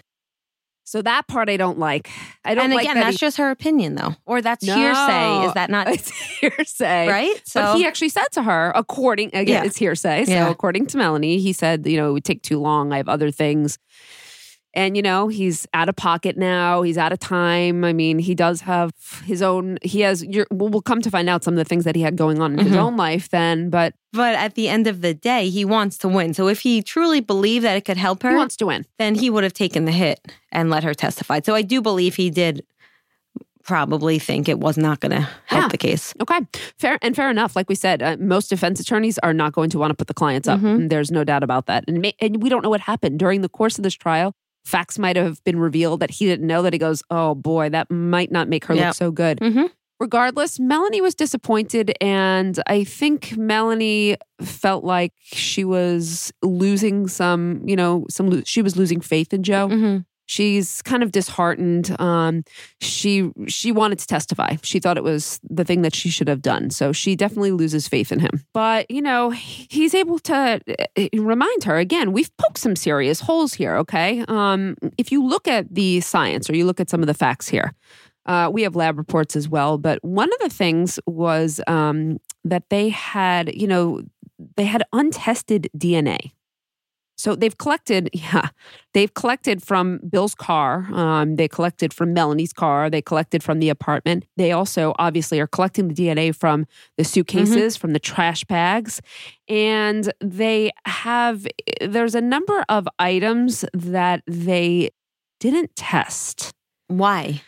[0.85, 2.11] So that part I don't like.
[2.45, 4.75] I don't And like again, that that's he- just her opinion, though, or that's No.
[4.75, 5.47] hearsay.
[5.47, 7.43] Is that not it's hearsay, right?
[7.55, 9.65] but he actually said to her, according again, Yeah.
[9.65, 10.25] it's hearsay.
[10.25, 10.51] So Yeah.
[10.51, 12.93] according to Melanie, he said, you know, it would take too long.
[12.93, 13.79] I have other things.
[14.73, 16.83] And you know, he's out of pocket now.
[16.83, 17.83] He's out of time.
[17.85, 18.93] I mean, he does have
[19.25, 19.79] his own.
[19.83, 20.25] He has.
[20.25, 22.41] You're, we'll, we'll come to find out some of the things that he had going
[22.41, 22.79] on in his Mhm.
[22.85, 23.29] own life.
[23.31, 26.35] Then, but But at the end of the day, he wants to win.
[26.35, 28.87] So if he truly believed that it could help her, he wants to win.
[28.99, 30.21] then he would have taken the hit
[30.53, 31.41] and let her testify.
[31.45, 32.65] So I do believe he did
[33.63, 35.69] probably think it was not going to help Yeah.
[35.69, 36.15] the case.
[36.21, 36.41] Okay,
[36.79, 37.55] fair and fair enough.
[37.55, 40.15] Like we said, uh, most defense attorneys are not going to want to put the
[40.15, 40.61] clients up.
[40.61, 40.75] Mhm.
[40.77, 41.85] And There's no doubt about that.
[41.87, 44.35] And, ma- and we don't know what happened during the course of this trial.
[44.65, 46.63] Facts might have been revealed that he didn't know.
[46.63, 48.87] That he goes, "Oh boy, that might not make her Yep.
[48.87, 49.67] look so good." Mm-hmm.
[49.99, 57.63] Regardless, Melanie was disappointed, and I think Melanie felt like she was losing some.
[57.67, 59.99] You know, some she was losing faith in Joe Mm-hmm.
[60.31, 62.01] She's kind of disheartened.
[62.01, 62.45] Um
[62.81, 64.57] she she wanted to testify.
[64.63, 66.71] She thought it was the thing that she should have done.
[66.71, 68.45] So she definitely loses faith in him.
[68.55, 70.61] But you know he's able to
[70.97, 74.25] uh, remind her again we've poked some serious holes here okay?
[74.29, 77.49] Um if you look at the science or you look at some of the facts
[77.49, 77.75] here
[78.27, 79.79] uh, we have lab reports as well.
[79.79, 84.03] But one of the things was um that they had you know
[84.57, 86.33] they had untested dna
[87.21, 88.49] So they've collected, yeah,
[88.95, 90.89] they've collected from Bill's car.
[90.93, 92.89] Um, they collected from Melanie's car.
[92.89, 94.25] They collected from the apartment.
[94.39, 99.03] They also obviously are collecting the DNA from the suitcases, from the trash bags.
[99.49, 101.47] And they have,
[101.83, 104.91] there's a number of items that they
[105.41, 106.53] didn't test.
[106.89, 107.43] Why?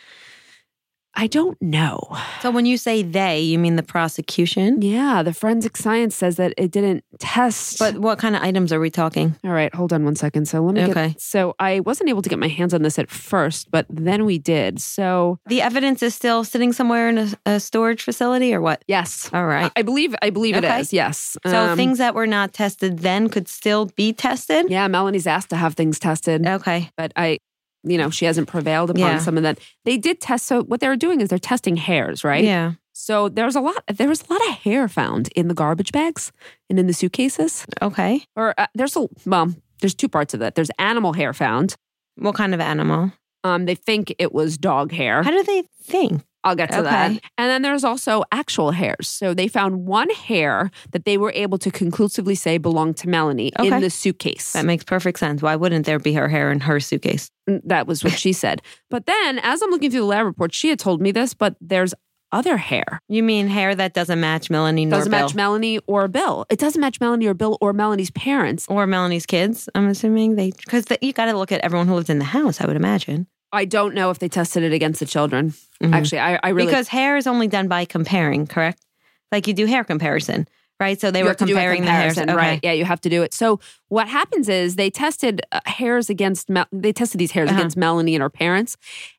[1.14, 2.00] I don't know.
[2.40, 4.80] So when you say they, you mean the prosecution?
[4.80, 7.78] Yeah, the forensic science says that it didn't test.
[7.78, 9.36] But what kind of items are we talking?
[9.44, 10.46] All right, hold on one second.
[10.48, 11.08] So let me Okay.
[11.10, 11.20] get.
[11.20, 14.38] So I wasn't able to get my hands on this at first, but then we
[14.38, 14.80] did.
[14.80, 18.82] So The evidence is still sitting somewhere in a, a storage facility or what?
[18.88, 19.70] yes, All right.
[19.76, 20.78] I believe I believe Okay.
[20.78, 20.92] it is.
[20.92, 21.36] Yes.
[21.46, 24.70] So Um, things that were not tested then could still be tested?
[24.70, 26.90] Yeah, Melanie's asked to have things tested, Okay.
[26.96, 27.38] but I,
[27.84, 29.18] you know, she hasn't prevailed upon Yeah.
[29.18, 29.58] some of that.
[29.84, 30.46] They did test.
[30.46, 32.44] So what they're doing is they're testing hairs, right?
[32.44, 32.72] Yeah.
[32.92, 33.82] So there's a lot.
[33.92, 36.30] There was a lot of hair found in the garbage bags
[36.68, 37.64] and in the suitcases.
[37.80, 38.24] Okay.
[38.36, 40.54] Or uh, there's a well, there's two parts of that.
[40.54, 41.74] There's animal hair found.
[42.16, 43.12] What kind of animal?
[43.44, 45.22] Um, they think it was dog hair.
[45.22, 46.22] How do they think?
[46.44, 47.10] I'll get to that.
[47.38, 49.08] And then there's also actual hairs.
[49.08, 53.52] So they found one hair that they were able to conclusively say belonged to Melanie
[53.58, 53.68] Okay.
[53.74, 54.52] in the suitcase.
[54.52, 55.40] That makes perfect sense.
[55.42, 57.30] Why wouldn't there be her hair in her suitcase?
[57.48, 58.62] Mm, that was what she said.
[58.90, 61.56] But then, as I'm looking through the lab report, she had told me this, but
[61.60, 61.94] there's
[62.32, 62.98] other hair.
[63.08, 65.20] You mean hair that doesn't match Melanie nor Doesn't Bill?
[65.20, 66.46] match Melanie or Bill.
[66.48, 68.66] It doesn't match Melanie or Bill or Melanie's parents.
[68.70, 71.94] or Melanie's kids, I'm assuming they because the, you got to look at everyone who
[71.94, 72.58] lived in the house.
[72.62, 75.54] I would imagine I don't know if they tested it against the children.
[75.82, 75.92] Mhm.
[75.94, 78.84] Actually, I, I really because hair is only done by comparing, correct?
[79.30, 80.48] Like you do hair comparison,
[80.80, 81.00] right?
[81.00, 82.60] So they You were have to do a comparing the hairs, comparison, right?
[82.62, 83.34] Yeah, you have to do it.
[83.34, 87.58] So what happens is they tested uh, hairs against Mel- they tested these hairs Uh-huh.
[87.58, 88.76] against Melanie and her parents,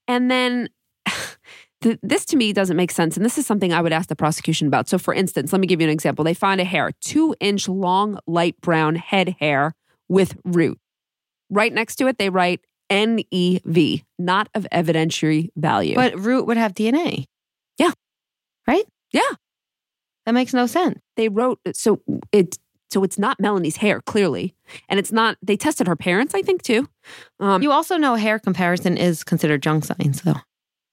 [0.08, 0.70] and then.
[1.82, 3.18] th- This to me doesn't make sense.
[3.18, 4.88] And this is something I would ask the prosecution about.
[4.88, 6.24] So, for instance, let me give you an example.
[6.24, 9.76] They find a hair, two inch long, light brown head hair
[10.08, 10.80] with root.
[11.50, 12.62] Right next to it, they write
[12.94, 15.96] NEV, not of evidentiary value.
[15.96, 17.26] But root would have DNA.
[17.78, 17.92] Yeah.
[18.68, 18.86] Right?
[19.12, 19.22] Yeah.
[20.26, 21.00] That makes no sense.
[21.18, 22.00] they wrote so
[22.32, 22.58] it
[22.92, 24.54] so it's not Melanie's hair clearly,
[24.88, 25.36] and it's not.
[25.42, 26.88] They tested her parents, I think too.
[27.40, 30.36] Um, You also know hair comparison is considered junk science, though.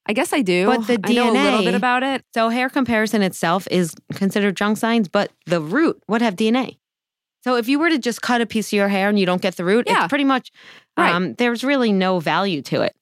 [0.07, 0.65] I guess I do.
[0.67, 2.25] But the I know a little bit about it.
[2.33, 6.79] So hair comparison itself is considered junk science, but the root would have DNA.
[7.45, 9.43] So if you were to just cut a piece of your hair and you don't
[9.43, 10.05] get the root, Yeah.
[10.05, 10.51] it's pretty much
[10.97, 11.15] Right.
[11.15, 12.95] um, there's really no value to it.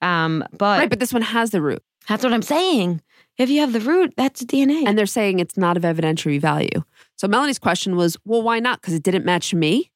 [0.00, 3.00] Um, but, right, but this one has the root, that's what I'm saying.
[3.36, 4.84] If you have the root, that's DNA.
[4.86, 6.82] and they're saying it's not of evidentiary value.
[7.16, 8.80] So Melanie's question was, well, why not?
[8.80, 9.90] Because it didn't match me.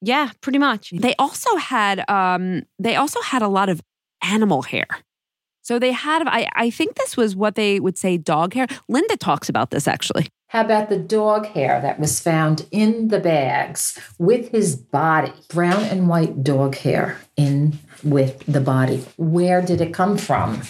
[0.00, 0.90] yeah, pretty much.
[0.90, 3.80] They also had um, they also had a lot of
[4.22, 4.86] animal hair.
[5.64, 8.66] So they had I, I think this was what they would say dog hair.
[8.86, 10.28] Linda talks about this actually.
[10.48, 15.32] How about the dog hair that was found in the bags with his body?
[15.48, 19.04] Brown and white dog hair in with the body.
[19.16, 20.60] Where did it come from?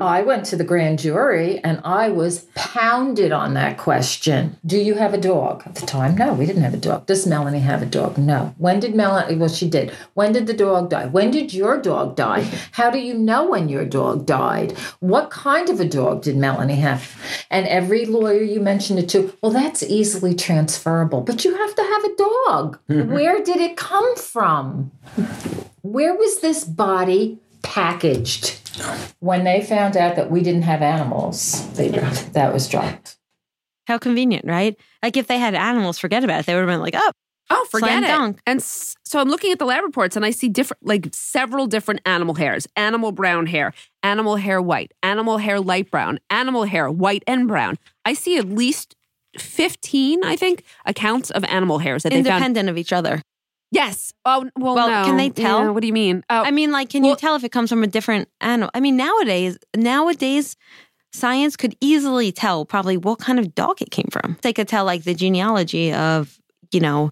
[0.00, 4.56] I went to the grand jury and I was pounded on that question.
[4.64, 5.64] Do you have a dog?
[5.66, 7.06] At the time, no, we didn't have a dog.
[7.06, 8.16] Does Melanie have a dog?
[8.16, 8.54] No.
[8.58, 9.34] When did Melanie?
[9.34, 9.90] Well, she did.
[10.14, 11.06] When did the dog die?
[11.06, 12.48] When did your dog die?
[12.70, 14.78] How do you know when your dog died?
[15.00, 17.20] What kind of a dog did Melanie have?
[17.50, 21.82] And every lawyer you mentioned it to, well, that's easily transferable, but you have to
[21.82, 22.78] have a dog.
[22.88, 23.12] Mm-hmm.
[23.12, 24.92] Where did it come from?
[25.82, 28.54] Where was this body packaged?
[29.20, 32.32] When they found out that we didn't have animals, they dropped.
[32.32, 33.16] That was dropped.
[33.86, 34.76] How convenient, right?
[35.02, 36.46] Like if they had animals, forget about it.
[36.46, 37.10] They would have been like, oh,
[37.50, 38.08] Oh, forget Slam it.
[38.08, 38.40] dunk.
[38.46, 42.02] And so I'm looking at the lab reports and I see different, like several different
[42.04, 47.24] animal hairs animal brown hair, animal hair white, animal hair light brown, animal hair white
[47.26, 47.78] and brown.
[48.04, 48.94] I see at least
[49.38, 52.26] 15, I think, accounts of animal hairs that they found.
[52.26, 53.22] independent of each other.
[53.70, 54.12] Yes.
[54.24, 55.04] Oh, well, Well, no.
[55.04, 55.64] can they tell?
[55.64, 56.24] Yeah, what do you mean?
[56.30, 58.70] Oh, I mean, like, can well- you tell if it comes from a different animal?
[58.74, 60.56] I mean, nowadays, nowadays,
[61.12, 64.38] science could easily tell probably what kind of dog it came from.
[64.42, 66.38] They could tell like the genealogy of,
[66.72, 67.10] you know,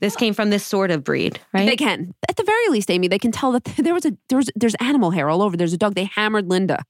[0.00, 1.66] this came from this sort of breed, right?
[1.66, 2.14] They can.
[2.28, 4.74] At the very least, Amy, they can tell that there was a there was there's
[4.76, 5.56] animal hair all over.
[5.56, 5.94] There's a dog.
[5.94, 6.82] They hammered Linda,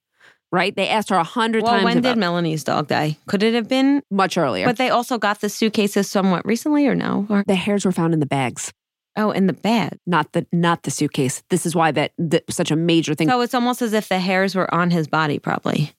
[0.50, 0.74] right?
[0.74, 3.16] They asked her a hundred well, times when did Melanie's dog die?
[3.27, 4.03] Could it have been?
[4.11, 4.66] much earlier.
[4.66, 7.27] But they also got the suitcases somewhat recently, or no?
[7.29, 8.72] Or the hairs were found in the bags,
[9.16, 9.98] oh, in the bag.
[10.07, 11.42] not the not the suitcase.
[11.50, 13.29] This is why that, that such a major thing.
[13.29, 15.92] So it's almost as if the hairs were on his body, probably.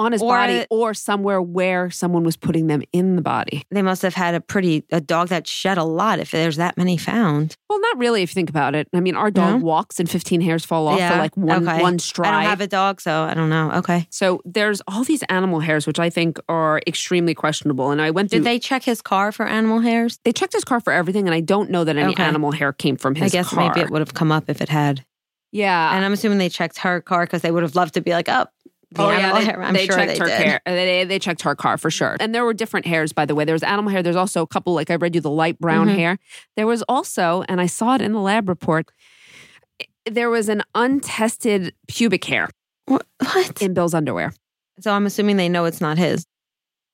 [0.00, 3.62] On his Or- body or somewhere where someone was putting them in the body.
[3.70, 6.76] They must have had a pretty a dog that shed a lot if there's that
[6.78, 7.56] many found.
[7.68, 8.88] Well, not really if you think about it.
[8.94, 9.64] I mean, our dog No?
[9.66, 11.82] walks and 15 hairs fall off for like one okay.
[11.82, 12.30] one I stride.
[12.32, 13.70] don't have a dog, so I don't know.
[13.72, 14.06] Okay.
[14.10, 17.90] so there's all these animal hairs which I think are extremely questionable.
[17.90, 20.18] And I went through Did they check his car for animal hairs?
[20.24, 22.22] they checked his car for everything and I don't know that any Okay.
[22.22, 23.68] animal hair came from his I guess car.
[23.68, 25.04] maybe it would have come up if it had.
[25.52, 25.94] yeah.
[25.96, 28.28] and I'm assuming they checked her car because they would have loved to be like,
[28.28, 28.46] oh,
[28.92, 29.62] the oh yeah, they, hair.
[29.62, 30.44] I'm they sure checked they her did.
[30.48, 30.60] car.
[30.66, 32.16] They, they checked her car for sure.
[32.18, 33.44] And there were different hairs, by the way.
[33.44, 34.02] There was animal hair.
[34.02, 35.94] There's also a couple, like I read you the light brown Mhm.
[35.96, 36.18] hair.
[36.56, 38.90] There was also, and I saw it in the lab report.
[40.06, 42.48] There was an untested pubic hair
[42.86, 43.06] What?
[43.20, 43.62] what?
[43.62, 44.32] in Bill's underwear.
[44.80, 46.26] So I'm assuming they know it's not his.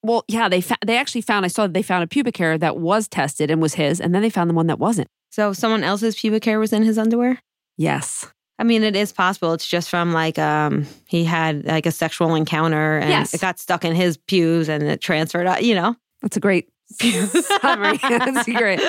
[0.02, 1.44] Well, yeah, they fa- they actually found.
[1.44, 4.14] I saw that they found a pubic hair that was tested and was his, and
[4.14, 5.09] then they found the one that wasn't.
[5.30, 7.40] So someone else's pubic hair was in his underwear.
[7.76, 8.30] Yes.
[8.58, 9.52] I mean, it is possible.
[9.52, 13.34] It's just from like um he had like a sexual encounter and Yes.
[13.34, 15.46] it got stuck in his pews and it transferred.
[15.62, 17.98] You know, That's a great summary.
[18.02, 18.80] That's great.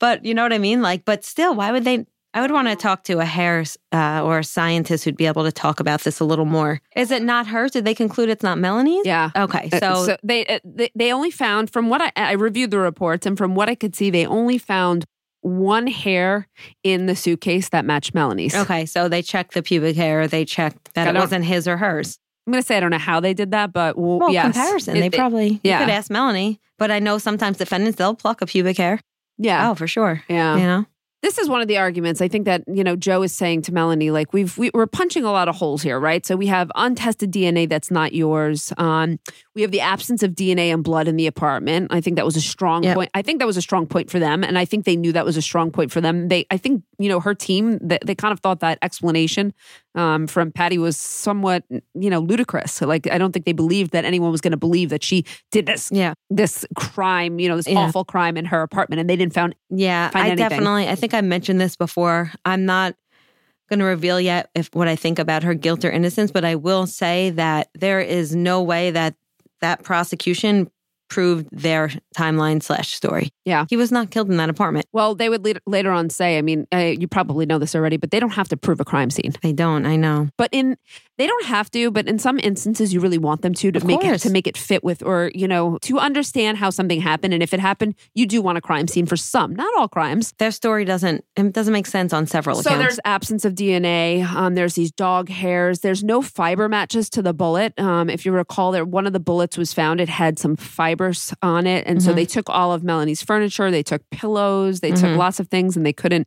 [0.00, 0.82] but you know what I mean.
[0.82, 2.06] Like, but still, why would they?
[2.34, 5.44] I would want to talk to a hair uh, or a scientist who'd be able
[5.44, 6.80] to talk about this a little more.
[6.96, 7.72] Is it not hers?
[7.72, 9.04] Did they conclude it's not Melanie's?
[9.04, 9.32] Yeah.
[9.36, 12.78] Okay, Uh, so, they, uh, they they only found from what I I reviewed the
[12.78, 15.04] reports and from what I could see they only found
[15.42, 16.48] one hair
[16.82, 18.54] in the suitcase that matched Melanie's.
[18.54, 20.26] okay, so they checked the pubic hair.
[20.26, 22.18] They checked that it wasn't his or hers.
[22.46, 24.44] I'm gonna say I don't know how they did that, but well, Well, yes.
[24.44, 24.96] comparison.
[24.96, 25.78] It- they probably yeah.
[25.80, 28.98] you could ask Melanie, but I know sometimes defendants they'll pluck a pubic hair.
[29.38, 30.22] yeah Oh, for sure.
[30.28, 30.56] yeah.
[30.56, 30.86] You know,
[31.22, 32.20] This is one of the arguments.
[32.20, 35.24] I think that you know Joe is saying to Melanie, like we've we, we're punching
[35.24, 36.26] a lot of holes here, right?
[36.26, 38.72] So we have untested DNA that's not yours.
[38.76, 39.20] Um,
[39.54, 41.92] we have the absence of DNA and blood in the apartment.
[41.92, 42.96] I think that was a strong Yep.
[42.96, 43.10] point.
[43.14, 45.24] I think that was a strong point for them, and I think they knew that
[45.24, 46.26] was a strong point for them.
[46.26, 49.54] They, I think, you know, her team, they, they kind of thought that explanation
[49.94, 52.80] um, from Patty was somewhat, you know, ludicrous.
[52.80, 55.66] Like, I don't think they believed that anyone was going to believe that she did
[55.66, 57.78] this yeah, this crime, you know, this Yeah.
[57.78, 59.54] awful crime in her apartment, and they didn't found.
[59.70, 60.10] yeah.
[60.10, 60.48] Find I anything.
[60.48, 60.88] definitely.
[60.88, 62.32] I think I mentioned this before.
[62.44, 62.94] I'm not
[63.68, 66.54] going to reveal yet if what I think about her guilt or innocence, but I
[66.56, 69.14] will say that there is no way that
[69.60, 70.70] that prosecution
[71.08, 73.30] proved their timeline slash story.
[73.44, 73.66] Yeah.
[73.68, 74.86] he was not killed in that apartment.
[74.92, 78.10] Well, they would later, on say, I mean, uh, you probably know this already, but
[78.10, 79.32] they don't have to prove a crime scene.
[79.44, 79.84] I don't.
[79.86, 80.28] I know.
[80.38, 80.76] But in
[81.18, 83.84] they don't have to, but in some instances, you really want them to to Of
[83.84, 87.34] make it to make it fit with, or you know, to understand how something happened.
[87.34, 90.32] And if it happened, you do want a crime scene for some, not all crimes.
[90.38, 91.24] Their story doesn't.
[91.36, 92.82] It doesn't make sense on several So accounts.
[92.82, 94.24] there's absence of DNA.
[94.24, 95.80] Um, there's these dog hairs.
[95.80, 97.78] There's no fiber matches to the bullet.
[97.78, 100.00] Um, if you recall, that one of the bullets was found.
[100.00, 102.14] It had some fibers on it, and so Mhm.
[102.16, 103.70] they took all of Melanie's furniture.
[103.70, 104.80] They took pillows.
[104.80, 105.00] They Mhm.
[105.00, 106.26] took lots of things, and they couldn't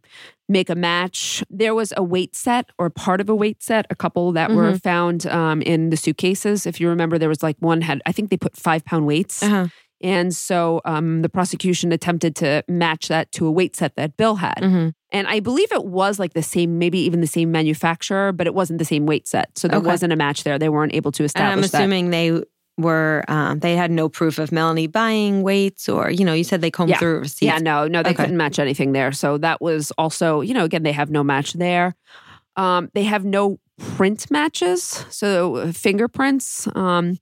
[0.49, 1.43] make a match.
[1.49, 3.85] There was a weight set or part of a weight set.
[3.89, 4.81] A couple that were Mhm.
[4.83, 6.65] found um, in the suitcases.
[6.65, 8.01] If you remember, there was like one had.
[8.05, 9.41] I think they put five pound weights.
[9.43, 9.67] Uh-huh.
[10.03, 14.35] And so um, the prosecution attempted to match that to a weight set that Bill
[14.35, 14.59] had.
[14.61, 14.91] Mhm.
[15.11, 18.53] And I believe it was like the same, maybe even the same manufacturer, but it
[18.53, 19.47] wasn't the same weight set.
[19.57, 19.87] So there Okay.
[19.87, 20.59] wasn't a match there.
[20.59, 21.51] They weren't able to establish.
[21.51, 21.81] And I'm establish that.
[21.81, 22.43] assuming they
[22.77, 23.23] were.
[23.27, 26.71] Um, they had no proof of Melanie buying weights, or you know, you said they
[26.71, 26.99] combed Yeah.
[26.99, 27.41] through receipts.
[27.41, 28.23] Yeah, no, no, they Okay.
[28.23, 29.11] couldn't match anything there.
[29.11, 31.95] So that was also, you know, again, they have no match there.
[32.57, 36.65] Um, they have no print matches, so uh, fingerprints.
[36.75, 37.17] Um,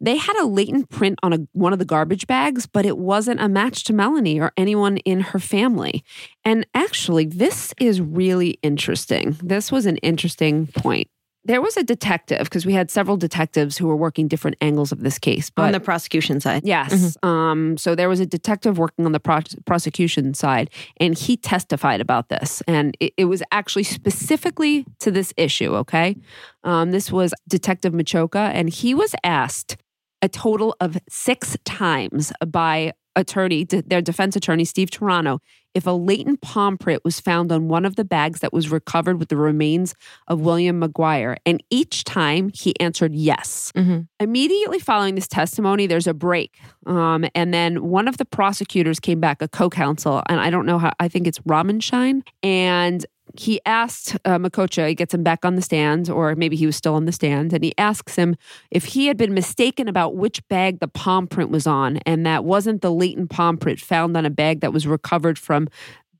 [0.00, 3.40] they had a latent print on a, one of the garbage bags, but it wasn't
[3.40, 6.04] a match to Melanie or anyone in her family.
[6.44, 9.36] And actually, this is really interesting.
[9.42, 11.08] This was an interesting point.
[11.46, 15.00] There was a detective because we had several detectives who were working different angles of
[15.00, 16.62] this case, but on the prosecution side.
[16.64, 17.16] Yes.
[17.22, 22.00] Um, so there was a detective working on the pro- prosecution side, and he testified
[22.00, 22.62] about this.
[22.66, 26.16] And it, it was actually specifically to this issue, okay?
[26.64, 29.76] Um, this was Detective Machoka, and he was asked
[30.22, 35.38] a total of six times by attorney, their defense attorney, Steve Turano,
[35.76, 39.18] if a latent palm print was found on one of the bags that was recovered
[39.20, 39.94] with the remains
[40.26, 41.36] of William McGuire.
[41.44, 43.72] And each time he answered yes.
[43.76, 44.08] Mhm.
[44.18, 46.58] Immediately following this testimony, there's a break.
[46.86, 50.64] Um, and then one of the prosecutors came back, a co counsel, and I don't
[50.64, 52.22] know how, I think it's Ramenshine.
[52.42, 56.66] And he asked uh, Makocha, he gets him back on the stand, or maybe he
[56.66, 58.36] was still on the stand, and he asks him
[58.70, 62.44] if he had been mistaken about which bag the palm print was on, and that
[62.44, 65.68] wasn't the latent palm print found on a bag that was recovered from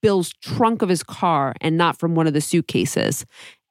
[0.03, 3.25] Bill's trunk of his car and not from one of the suitcases.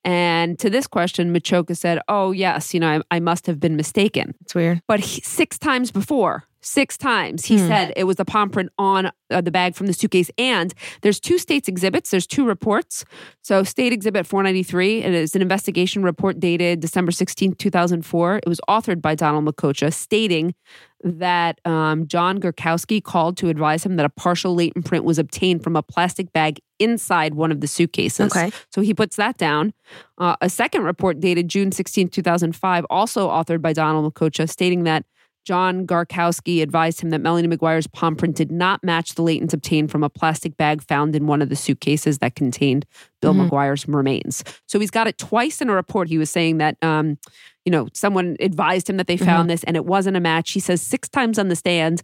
[0.03, 3.75] And to this question, Machoka said, Oh, yes, you know, I, I must have been
[3.75, 4.35] mistaken.
[4.41, 4.81] It's weird.
[4.87, 7.45] But he, six times before, Six times.
[7.45, 7.67] He Hmm.
[7.67, 10.31] said it was the palm print on uh, the bag from the suitcase.
[10.37, 13.05] And there's two states exhibits, there's two reports.
[13.43, 18.37] So, State Exhibit 493, it is an investigation report dated December 16, 2004.
[18.37, 20.55] It was authored by Donald McCocha, stating
[21.03, 25.63] that um, John Gurkowski called to advise him that a partial latent print was obtained
[25.63, 28.35] from a plastic bag inside one of the suitcases.
[28.35, 28.51] Okay.
[28.71, 29.73] So he puts that down.
[30.17, 35.05] Uh, a second report dated June 16, 2005, also authored by Donald McCocha, stating that
[35.45, 39.91] John Garkowski advised him that Melanie McGuire's palm print did not match the latents obtained
[39.91, 42.85] from a plastic bag found in one of the suitcases that contained
[43.21, 43.49] Bill Mhm.
[43.49, 44.43] McGuire's remains.
[44.67, 46.09] So he's got it twice in a report.
[46.09, 47.17] He was saying that, um,
[47.63, 50.51] you know, someone advised him that they found this and it wasn't a match.
[50.51, 52.01] He says six times on the stand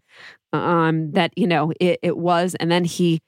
[0.53, 2.55] um, that, you know, it, it was.
[2.59, 3.21] And then he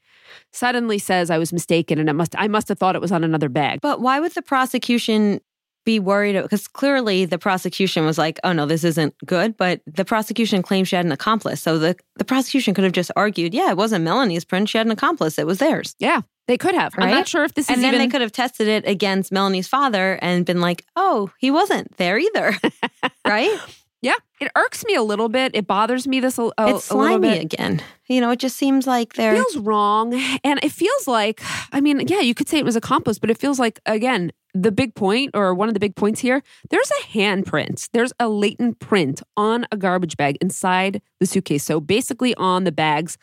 [0.52, 3.23] suddenly says, I was mistaken and it must, I must have thought it was on
[3.23, 3.80] another bag.
[3.82, 5.39] But why would the prosecution
[5.86, 6.42] be worried?
[6.42, 9.58] Because clearly the prosecution was like, oh no, this isn't good.
[9.58, 11.62] But the prosecution claimed she had an accomplice.
[11.62, 14.70] So the, the prosecution could have just argued, yeah, it wasn't Melanie's print.
[14.70, 15.38] She had an accomplice.
[15.38, 15.96] It was theirs.
[16.00, 16.94] Yeah, they could have.
[16.98, 18.08] I'm not sure if this and is And then even.
[18.08, 22.18] they could have tested it against Melanie's father and been like, oh, he wasn't there
[22.18, 22.56] either.
[23.28, 23.60] right?
[24.04, 25.56] Yeah, it irks me a little bit.
[25.56, 27.41] It bothers me this a, a, it's slimy bit.
[27.41, 27.82] again.
[28.08, 29.34] You know, it just seems like they're.
[29.34, 30.14] feels wrong.
[30.43, 31.41] And it feels like,
[31.72, 34.34] I mean, yeah, you could say it was a compost, but it feels like, again,
[34.54, 37.89] the big point or one of the big points here there's a handprint.
[37.93, 41.64] There's a latent print on a garbage bag inside the suitcase.
[41.64, 43.18] So basically, on the bags,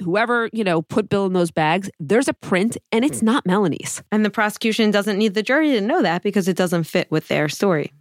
[0.00, 3.26] whoever, you know, put Bill in those bags, there's a print and it's hmm.
[3.26, 4.02] not Melanie's.
[4.10, 7.28] and the prosecution doesn't need the jury to know that because it doesn't fit with
[7.28, 7.92] their story.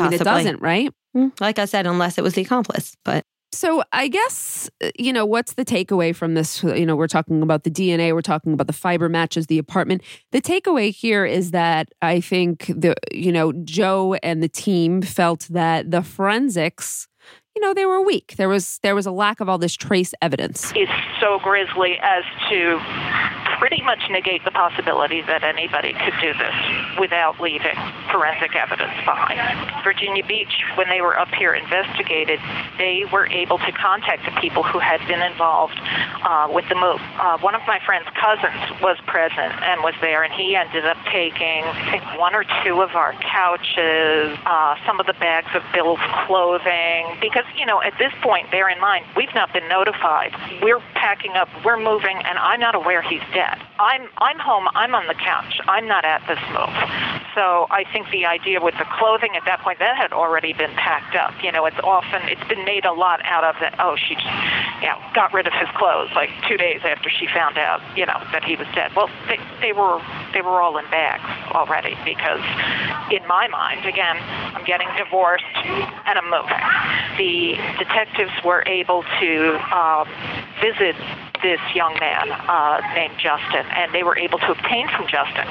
[0.00, 0.92] I mean, it doesn't, right?
[1.16, 2.96] Mm, Like I said, unless it was the accomplice.
[3.04, 6.62] But So I guess uh, you know what's the takeaway from this?
[6.62, 10.02] You know, we're talking about the DNA, we're talking about the fiber matches, the apartment.
[10.30, 15.48] The takeaway here is that I think the you know Joe and the team felt
[15.50, 17.08] that the forensics,
[17.56, 18.34] you know, they were weak.
[18.36, 20.72] There was there was a lack of all this trace evidence.
[20.76, 20.88] is
[21.20, 22.78] so grisly as to
[23.60, 26.56] pretty much negate the possibility that anybody could do this
[26.98, 27.76] without leaving
[28.10, 29.36] forensic evidence behind.
[29.84, 32.40] Virginia Beach, when they were up here investigated,
[32.78, 35.76] they were able to contact the people who had been involved
[36.24, 37.00] uh, with the move.
[37.20, 40.96] Uh, one of my friend's cousins was present and was there, and he ended up
[41.12, 45.62] taking, I think, one or two of our couches, uh, some of the bags of
[45.74, 50.32] Bill's clothing, because, you know, at this point, bear in mind, we've not been notified.
[50.62, 53.49] We're packing up, we're moving, and I'm not aware he's dead.
[53.78, 56.74] I'm, I'm home, I'm on the couch, I'm not at this move.
[57.34, 60.72] So I think the idea with the clothing at that point, that had already been
[60.74, 61.32] packed up.
[61.42, 64.26] You know, it's often, it's been made a lot out of that, oh, she just,
[64.82, 68.04] you know, got rid of his clothes like two days after she found out, you
[68.04, 68.90] know, that he was dead.
[68.96, 70.02] Well, they, they were,
[70.34, 71.24] they were all in bags
[71.54, 72.42] already because
[73.10, 74.18] in my mind, again,
[74.54, 76.64] I'm getting divorced and I'm moving.
[77.16, 79.32] The detectives were able to
[79.74, 80.08] um,
[80.60, 80.96] visit
[81.42, 85.46] this young man uh, named Justin, and they were able to obtain from Justin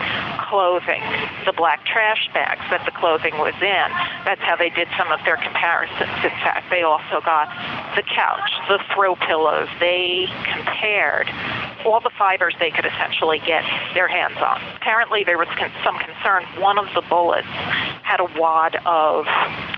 [0.50, 1.02] clothing,
[1.46, 3.88] the black trash bags that the clothing was in.
[4.26, 6.10] That's how they did some of their comparisons.
[6.26, 7.50] In fact, they also got
[7.96, 9.70] the couch, the throw pillows.
[9.80, 11.30] They compared
[11.86, 13.64] all the fibers they could essentially get
[13.94, 14.62] their hands on.
[14.76, 16.44] Apparently, there was con- some concern.
[16.60, 17.48] One of the bullets
[18.04, 19.26] had a wad of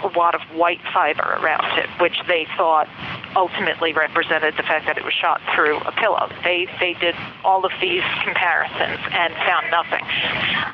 [0.03, 2.87] a wad of white fiber around it, which they thought
[3.35, 6.27] ultimately represented the fact that it was shot through a pillow.
[6.43, 10.03] They they did all of these comparisons and found nothing.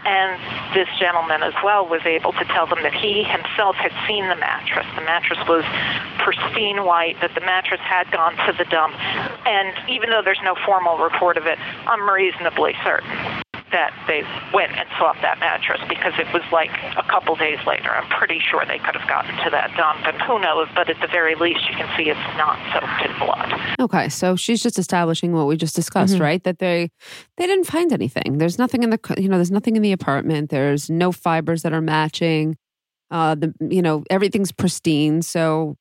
[0.08, 0.40] And
[0.74, 4.40] this gentleman as well was able to tell them that he himself had seen the
[4.40, 4.88] mattress.
[4.96, 5.68] The mattress was
[6.24, 8.96] pristine white, that the mattress had gone to the dump.
[9.46, 14.72] And even though there's no formal report of it, I'm reasonably certain that they went
[14.72, 17.90] and swapped that mattress because it was like a couple days later.
[17.92, 20.68] I'm pretty sure they could have gotten to that dump, and who knows?
[20.74, 23.54] But at the very least, you can see it's not soaked in blood.
[23.80, 26.22] Okay, so she's just establishing what we just discussed, Mhm.
[26.22, 26.44] right?
[26.44, 26.90] That they
[27.38, 28.38] they didn't find anything.
[28.38, 30.50] There's nothing in the you know there's nothing in the apartment.
[30.50, 32.56] There's no fibers that are matching.
[33.12, 35.22] Uh, the you know everything's pristine.
[35.22, 35.76] So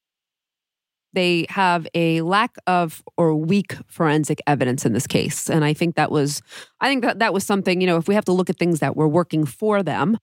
[1.16, 5.96] they have a lack of or weak forensic evidence in this case, and I think
[5.96, 6.40] that was
[6.80, 8.78] I think that that was something you know if we have to look at things
[8.78, 10.18] that were working for them.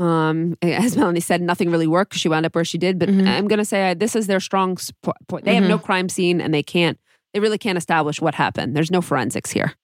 [0.00, 2.14] Um, as Melanie said, nothing really worked.
[2.14, 2.98] She wound up where she did.
[2.98, 3.28] But Mhm.
[3.28, 4.78] I'm going to say uh, this is their strong
[5.28, 5.44] point.
[5.44, 6.98] They have no crime scene, and they can't
[7.34, 8.74] they really can't establish what happened.
[8.74, 9.74] There's no forensics here,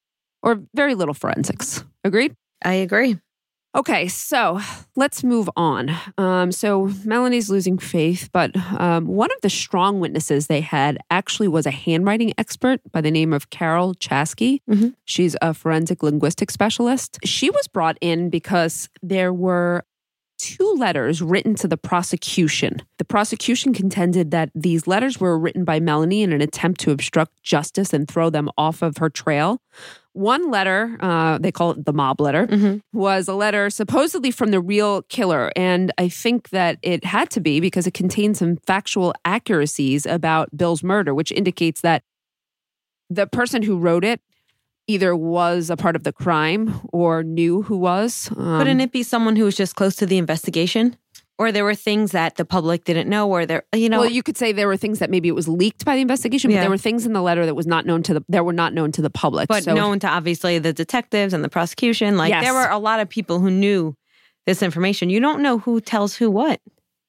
[0.42, 1.84] or very little forensics.
[2.02, 2.34] Agreed?
[2.64, 3.18] I agree.
[3.76, 4.58] Okay, so
[4.96, 5.94] let's move on.
[6.16, 11.48] Um, so Melanie's losing faith, but um, one of the strong witnesses they had actually
[11.48, 14.60] was a handwriting expert by the name of Carol Chaski.
[14.68, 14.94] Mhm.
[15.04, 17.18] She's a forensic linguistic specialist.
[17.22, 19.84] She was brought in because there were
[20.38, 22.82] two letters written to the prosecution.
[22.98, 27.42] The prosecution contended that these letters were written by Melanie in an attempt to obstruct
[27.42, 29.60] justice and throw them off of her trail.
[30.12, 32.78] One letter, uh, they call it the mob letter, Mm-hmm.
[32.98, 35.50] was a letter supposedly from the real killer.
[35.56, 40.56] And I think that it had to be because it contained some factual accuracies about
[40.56, 42.02] Bill's murder, which indicates that
[43.10, 44.20] the person who wrote it
[44.86, 48.30] either was a part of the crime or knew who was.
[48.36, 50.96] Um, Couldn't it be someone who was just close to the investigation?
[51.38, 54.22] Or there were things that the public didn't know, or there, you know, well, you
[54.22, 56.60] could say there were things that maybe it was leaked by the investigation, but Yeah.
[56.62, 58.72] there were things in the letter that was not known to the that were not
[58.72, 59.46] known to the public.
[59.48, 62.16] but so, known to obviously the detectives and the prosecution.
[62.16, 62.42] Like Yes.
[62.42, 63.94] there were a lot of people who knew
[64.46, 65.10] this information.
[65.10, 66.58] You don't know who tells who what,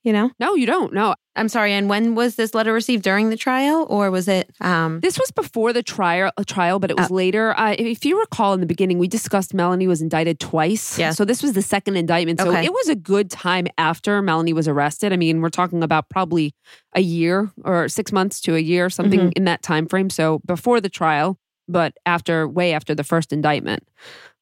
[0.08, 0.32] you know?
[0.40, 0.94] no, you don't.
[0.94, 1.74] No, I'm sorry.
[1.74, 4.50] And when was this letter received during the trial, or was it?
[4.62, 7.14] Um, This was before the trial, trial, but it was Oh.
[7.14, 7.54] later.
[7.60, 10.98] Uh, if you recall, in the beginning, we discussed Melanie was indicted twice.
[10.98, 11.12] Yeah.
[11.12, 12.40] So this was the second indictment.
[12.40, 12.64] So Okay.
[12.66, 15.12] it was a good time after Melanie was arrested.
[15.12, 16.54] I mean, we're talking about probably
[16.96, 19.34] a year or six months to a year, something Mhm.
[19.36, 20.10] in that time frame.
[20.10, 21.38] So before the trial,
[21.68, 23.88] but after, way after the first indictment.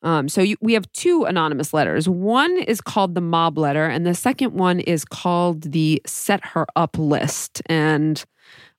[0.04, 2.08] Um, so you, we have two anonymous letters.
[2.08, 6.68] One is called the mob letter, and the second one is called the set her
[6.76, 7.62] up list.
[7.66, 8.24] And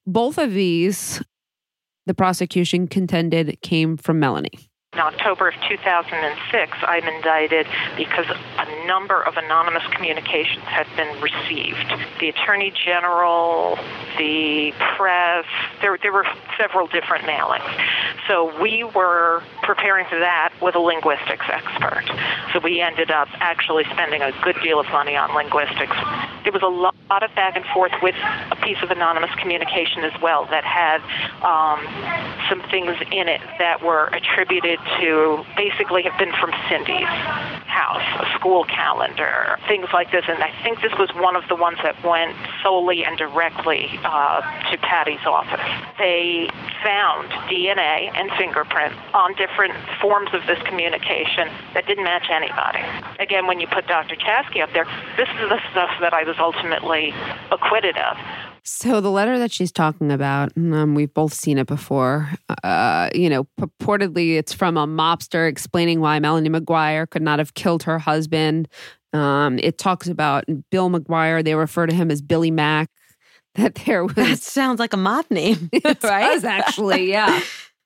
[0.06, 1.20] both of these,
[2.06, 4.70] the prosecution contended, came from Melanie.
[4.96, 7.66] In October of 2006, I'm indicted
[7.98, 11.84] because a number of anonymous communications had been received.
[12.18, 13.76] The Attorney General,
[14.16, 15.44] the press,
[15.82, 16.24] there, there were
[16.56, 17.68] several different mailings.
[18.26, 22.04] So we were preparing for that with a linguistics expert.
[22.54, 25.94] So we ended up actually spending a good deal of money on linguistics.
[26.44, 28.14] There was a lot of back and forth with
[28.50, 31.00] a piece of anonymous communication as well that had
[31.42, 31.80] um,
[32.48, 38.38] some things in it that were attributed to basically have been from Cindy's house, a
[38.38, 40.24] school calendar, things like this.
[40.28, 44.40] And I think this was one of the ones that went solely and directly uh,
[44.70, 45.60] to Patty's office.
[45.98, 46.48] They
[46.82, 52.80] found DNA and fingerprint on different forms of this communication that didn't match anybody.
[53.20, 54.16] Again, when you put Dr.
[54.16, 54.86] Chaski up there,
[55.18, 57.12] this is the stuff that I was ultimately
[57.52, 58.16] acquitted of.
[58.68, 62.28] So the letter that she's talking about, um, we've both seen it before.
[62.64, 67.54] Uh, you know, purportedly it's from a mobster explaining why Melanie McGuire could not have
[67.54, 68.66] killed her husband.
[69.12, 71.44] Um, it talks about Bill McGuire.
[71.44, 72.90] They refer to him as Billy Mack.
[73.54, 76.32] That there was that sounds like a mob name, it right?
[76.34, 77.40] does actually, yeah.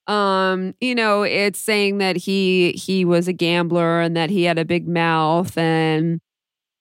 [0.09, 4.59] Um, you know, it's saying that he he was a gambler and that he had
[4.59, 6.21] a big mouth and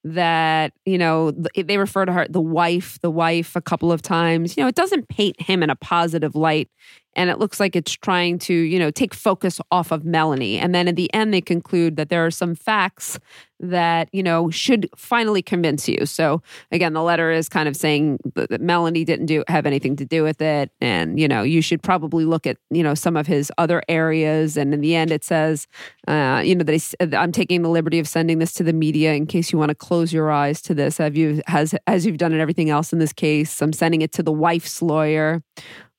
[0.04, 4.56] that you know they refer to her the wife the wife a couple of times.
[4.56, 6.70] You know it doesn't paint him in a positive light
[7.16, 10.57] and it looks like it's trying to you know take focus off of melanie.
[10.57, 13.20] And then at the end they conclude that there are some facts
[13.62, 16.05] that you know should finally convince you.
[16.05, 16.41] So
[16.72, 20.24] again the letter is kind of saying that melanie didn't do have anything to do
[20.24, 20.72] with it.
[20.80, 24.55] And you know you should probably look at you know some of his other areas.
[24.55, 25.68] And in the end it says
[26.07, 29.26] uh, you know that i'm taking the liberty of sending this to the media in
[29.26, 30.97] case you want to close your eyes to this.
[30.97, 33.62] Have you has as you've done in everything else in this case?
[33.62, 35.43] I'm sending it to the wife's lawyer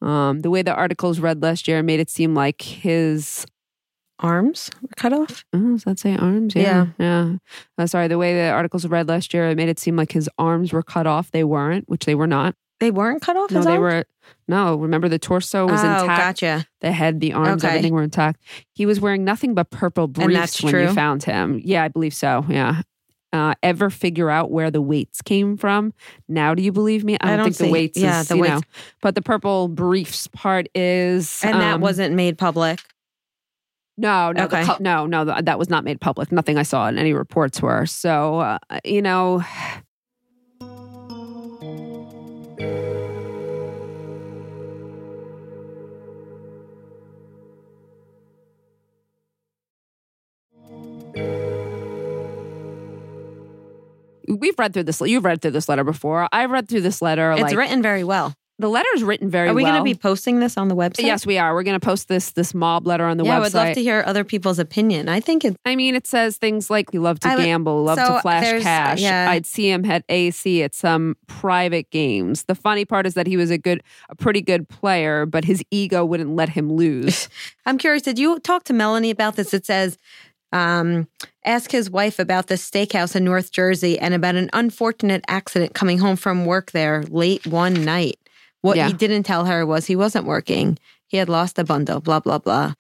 [0.03, 3.47] um, the way the articles read last year made it seem like his
[4.23, 5.45] Arms were cut off.
[5.53, 6.55] Oh, does that say arms?
[6.55, 6.89] Yeah.
[6.99, 7.37] Yeah.
[7.79, 8.09] Uh, sorry.
[8.09, 10.83] The way the articles read last year, it made it seem like his arms were
[10.83, 11.31] cut off.
[11.31, 12.55] They weren't, which they were not.
[12.81, 13.51] They weren't cut off.
[13.51, 13.81] No, they arms?
[13.81, 14.05] were.
[14.47, 16.41] No, remember the torso was oh, intact.
[16.41, 16.67] gotcha.
[16.81, 17.75] The head, the arms, Okay.
[17.75, 18.41] everything were intact.
[18.75, 21.61] He was wearing nothing but purple briefs when you found him.
[21.65, 22.45] Yeah, I believe so.
[22.49, 22.83] Yeah.
[23.33, 25.93] Uh, ever figure out where the weights came from?
[26.29, 27.17] Now, do you believe me?
[27.21, 27.97] I don't, I don't think the weights.
[27.99, 28.55] yeah, is, the you weights.
[28.55, 28.61] know,
[29.03, 32.81] but the purple briefs part is, And that um, wasn't made public.
[33.97, 34.65] no, no, Okay.
[34.65, 35.25] co- no, no.
[35.25, 36.33] That was not made public.
[36.33, 37.87] Nothing I saw in any reports were.
[37.87, 39.45] So, uh, you know,
[54.29, 55.01] we've read through this.
[55.01, 56.29] You've read through this letter before.
[56.33, 57.33] I've read through this letter.
[57.33, 58.35] It's like written very well.
[58.61, 59.53] the letter is written very well.
[59.53, 59.73] Are we well.
[59.73, 61.05] going to be posting this on the website?
[61.05, 61.55] Yes, we are.
[61.55, 63.37] We're going to post this this mob letter on the yeah, website.
[63.37, 65.09] I would love to hear other people's opinion.
[65.09, 67.99] I think it's I mean, it says things like you love to I gamble, love
[67.99, 69.01] so to flash cash.
[69.01, 69.31] yeah.
[69.31, 72.45] I'd see him at AC at some private games.
[72.45, 75.63] The funny part is that he was a good, a pretty good player, but his
[75.71, 77.31] ego wouldn't let him lose.
[77.67, 78.03] I'm curious.
[78.03, 79.55] Did you talk to Melanie about this?
[79.55, 79.97] It says,
[80.53, 81.09] um,
[81.45, 85.99] ask his wife about the steakhouse in North Jersey and about an unfortunate accident coming
[85.99, 88.19] home from work there late one night.
[88.63, 88.89] What Yeah.
[88.89, 90.79] he didn't tell her was he wasn't working.
[91.07, 92.75] He had lost a bundle, blah, blah, blah.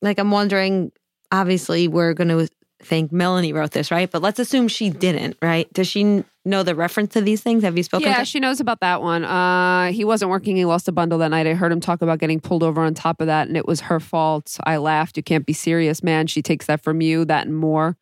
[0.00, 0.90] Like, I'm wondering,
[1.30, 2.48] obviously, we're going to
[2.84, 4.10] think Melanie wrote this, right?
[4.10, 5.72] But let's assume she didn't, right?
[5.72, 7.62] Does she know the reference to these things?
[7.62, 9.24] Have you spoken Yeah, to she knows about that one.
[9.24, 10.56] Uh, he wasn't working.
[10.56, 11.46] He lost a bundle that night.
[11.46, 13.80] I heard him talk about getting pulled over on top of that, and it was
[13.82, 14.58] her fault.
[14.64, 15.16] I laughed.
[15.16, 16.26] You can't be serious, man.
[16.26, 17.96] She takes that from you, that and more.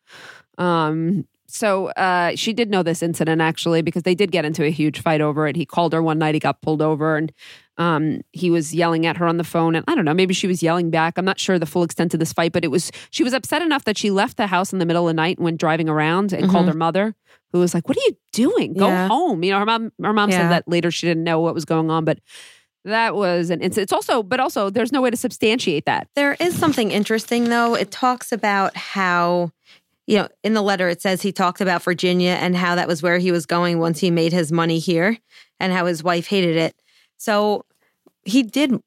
[0.57, 4.71] Um, so uh, she did know this incident actually because they did get into a
[4.71, 5.55] huge fight over it.
[5.57, 6.33] He called her one night.
[6.33, 7.31] He got pulled over and
[7.77, 9.75] um, he was yelling at her on the phone.
[9.75, 11.17] And I don't know, maybe she was yelling back.
[11.17, 13.61] I'm not sure the full extent of this fight, but it was she was upset
[13.61, 15.89] enough that she left the house in the middle of the night and went driving
[15.89, 16.73] around and called Mhm.
[16.73, 17.15] her mother,
[17.51, 18.73] who was like, "What are you doing?
[18.73, 19.07] Go Yeah.
[19.07, 19.91] home." You know, her mom.
[20.01, 20.41] Her mom Yeah.
[20.41, 20.91] said that later.
[20.91, 22.19] She didn't know what was going on, but.
[22.83, 23.83] That was an incident.
[23.83, 26.07] It's also, but also, there's no way to substantiate that.
[26.15, 27.75] There is something interesting though.
[27.75, 29.51] It talks about how,
[30.07, 33.03] you know, in the letter it says he talked about Virginia and how that was
[33.03, 35.19] where he was going once he made his money here
[35.59, 36.73] and how his wife hated it.
[37.21, 37.65] So
[38.23, 38.79] he did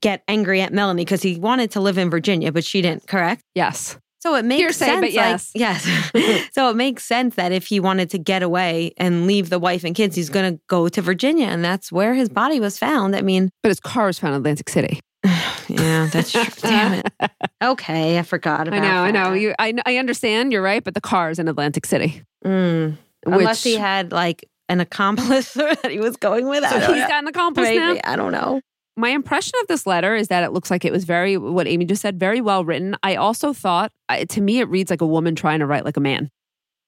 [0.00, 3.42] get angry at Melanie because he wanted to live in Virginia, but she didn't, correct?
[3.56, 3.98] Yes.
[4.20, 5.00] So it makes Hearsay, sense.
[5.00, 5.50] but yes.
[5.54, 6.48] Like, yes.
[6.52, 9.82] so it makes sense that if he wanted to get away and leave the wife
[9.82, 11.46] and kids, he's going to go to Virginia.
[11.46, 13.16] And that's where his body was found.
[13.16, 15.00] I mean, But his car was found in Atlantic City.
[15.68, 16.44] yeah, that's true.
[16.60, 17.30] Damn it.
[17.62, 18.86] Okay, I forgot about it.
[18.86, 19.32] I know, I know.
[19.32, 20.52] You, I, I understand.
[20.52, 22.22] You're right, but the car is in Atlantic City.
[22.44, 22.98] Mm.
[23.26, 26.64] Unless he had like an accomplice that he was going with.
[26.68, 27.08] So he's know.
[27.08, 27.78] got an accomplice Maybe.
[27.78, 28.00] now.
[28.04, 28.60] I don't know.
[28.96, 31.84] My impression of this letter is that it looks like it was very, what Amy
[31.84, 32.94] just said, very well written.
[33.02, 33.90] I also thought,
[34.28, 36.30] to me, it reads like a woman trying to write like a man.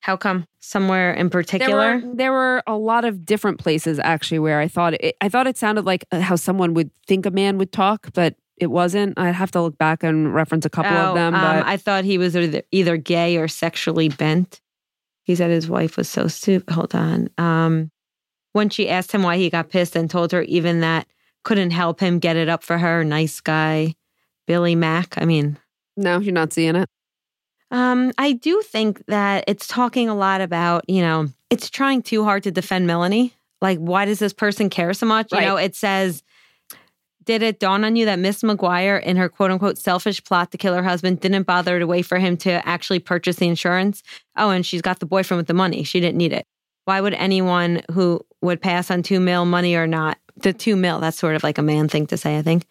[0.01, 0.45] How come?
[0.61, 1.99] Somewhere in There particular?
[1.99, 5.49] were, there were a lot of different places actually where I thought it, I thought
[5.49, 9.19] it sounded like uh, how someone would think a man would talk, but it wasn't.
[9.19, 11.35] I'd have to look back and reference a couple Oh, of them.
[11.35, 14.61] um, But I thought he was either, either gay or sexually bent.
[15.27, 16.73] He said his wife was so stupid.
[16.73, 17.29] Hold on.
[17.37, 17.91] Um,
[18.53, 21.09] when she asked him why he got pissed and told her even that
[21.43, 23.97] couldn't help him get it up for her, nice guy,
[24.47, 25.15] Billy Mack.
[25.19, 25.59] I mean,
[25.97, 26.89] no, you're not seeing it.
[27.73, 32.23] Um, I do think that it's talking a lot about, you know, it's trying too
[32.23, 33.35] hard to defend Melanie.
[33.61, 35.33] Like, why does this person care so much?
[35.33, 36.23] You know, it says,
[37.27, 40.59] did it dawn on you that Miss McGuire, in her quote unquote selfish plot to
[40.59, 44.03] kill her husband, didn't bother to wait for him to actually purchase the insurance?
[44.37, 45.83] Oh, and she's got the boyfriend with the money.
[45.83, 46.47] She didn't need it.
[46.87, 51.01] Why would anyone who would pass on two mil money or not, the two mil,
[51.01, 52.67] that's sort of like a man thing to say, I think.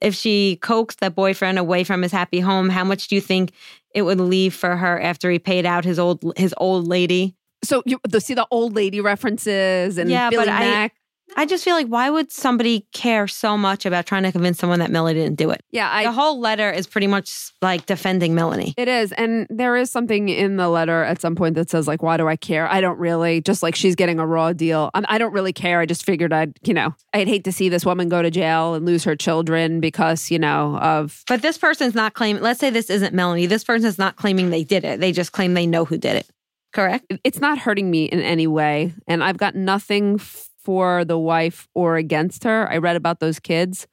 [0.00, 3.52] If she coaxed that boyfriend away from his happy home, how much do you think
[3.94, 7.36] it would leave for her after he paid out his old his old lady?
[7.62, 10.92] So you the, see the old lady references and Yeah, Billy but Mack.
[10.92, 10.99] I
[11.46, 14.90] just feel like why would somebody care so much about trying to convince someone that
[14.90, 15.62] Melanie didn't do it?
[15.70, 18.74] yeah, I the whole letter is pretty much like defending Melanie.
[18.76, 19.12] It is.
[19.12, 22.28] And there is something in the letter at some point that says, like, why do
[22.28, 22.70] I care?
[22.70, 24.90] I don't really, just like she's getting a raw deal.
[24.94, 25.80] I'm, I don't really care.
[25.80, 28.74] I just figured I'd, you know, I'd hate to see this woman go to jail
[28.74, 31.22] and lose her children because, you know, of.
[31.28, 32.42] But this person's not claiming.
[32.42, 33.46] Let's say this isn't Melanie.
[33.46, 35.00] This person's not claiming they did it.
[35.00, 36.28] They just claim they know who did it.
[36.72, 37.12] Correct.
[37.24, 38.94] It's not hurting me in any way.
[39.08, 40.20] And I've got nothing
[40.62, 42.68] for the wife or against her.
[42.70, 43.86] I read about those kids.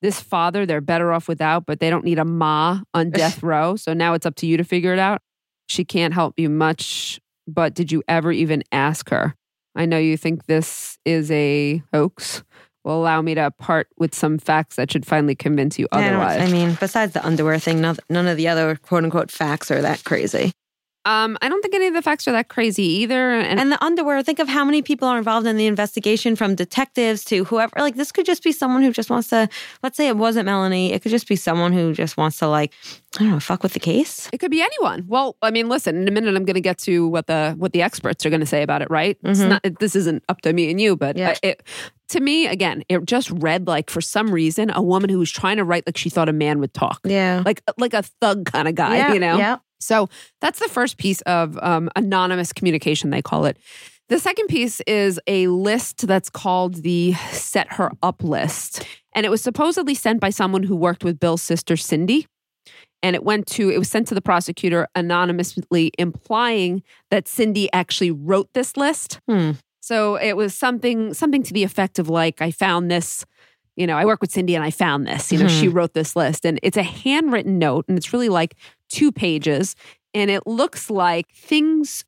[0.00, 3.76] This father, they're better off without, but they don't need a ma on death row.
[3.76, 5.20] So now it's up to you to figure it out.
[5.66, 9.34] She can't help you much, but did you ever even ask her?
[9.74, 12.42] I know you think this is a hoax.
[12.84, 16.40] Well, allow me to part with some facts that should finally convince you I, otherwise.
[16.40, 19.82] I mean, besides the underwear thing, none, none of the other quote unquote facts are
[19.82, 20.52] that crazy.
[21.08, 23.30] Um, I don't think any of the facts are that crazy either.
[23.32, 26.54] And, And the underwear, think of how many people are involved in the investigation from
[26.54, 27.72] detectives to whoever.
[27.78, 29.48] Like, this could just be someone who just wants to,
[29.82, 30.92] let's say it wasn't Melanie.
[30.92, 32.74] It could just be someone who just wants to, like,
[33.18, 34.28] I don't know, fuck with the case.
[34.32, 35.04] It could be anyone.
[35.08, 35.96] Well, I mean, listen.
[35.96, 38.40] In a minute, I'm going to get to what the what the experts are going
[38.40, 38.88] to say about it.
[38.90, 39.16] Right?
[39.24, 39.48] It's Mhm.
[39.48, 39.60] not.
[39.64, 41.30] It, this isn't up to me and you, but Yeah.
[41.30, 41.62] uh, it,
[42.10, 45.56] to me, again, it just read like for some reason a woman who was trying
[45.56, 47.42] to write like she thought a man would talk, Yeah.
[47.46, 48.96] like like a thug kind of guy.
[48.98, 49.38] yeah, You know.
[49.38, 49.56] Yeah.
[49.80, 50.08] So
[50.40, 53.58] that's the first piece of um, anonymous communication, they call it.
[54.08, 58.86] The second piece is a list that's called the Set Her Up list.
[59.12, 62.26] And it was supposedly sent by someone who worked with Bill's sister, Cindy.
[63.02, 68.10] And it went to, it was sent to the prosecutor anonymously, implying that Cindy actually
[68.10, 69.20] wrote this list.
[69.28, 69.52] Hmm.
[69.80, 73.24] So it was something, something to the effect of like, I found this,
[73.78, 76.16] you know, I work with Cindy and I found this, you know, she wrote this
[76.16, 76.44] list.
[76.44, 78.56] And it's a handwritten note and it's really like
[78.88, 79.76] two pages.
[80.14, 82.04] And it looks like things,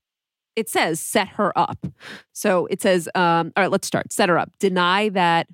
[0.57, 1.87] it says set her up.
[2.33, 4.13] So it says, um, all right, let's start.
[4.13, 4.51] Set her up.
[4.59, 5.47] Deny that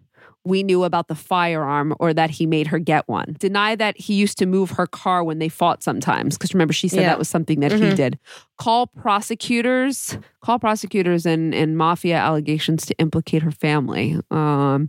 [0.44, 3.34] we knew about the firearm or that he made her get one.
[3.40, 6.38] Deny that he used to move her car when they fought sometimes.
[6.38, 7.08] Because remember, she said Yeah.
[7.08, 7.96] that was something that he Mhm.
[7.96, 8.18] did.
[8.56, 14.18] Call prosecutors, call prosecutors and, and mafia allegations to implicate her family.
[14.30, 14.88] Um,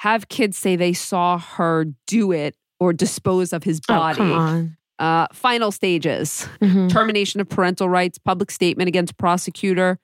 [0.00, 4.20] have kids say they saw her do it or dispose of his Oh, body.
[4.22, 4.76] on.
[4.98, 6.88] Uh, final stages Mm-hmm.
[6.88, 9.98] termination of parental rights, public statement against prosecutor,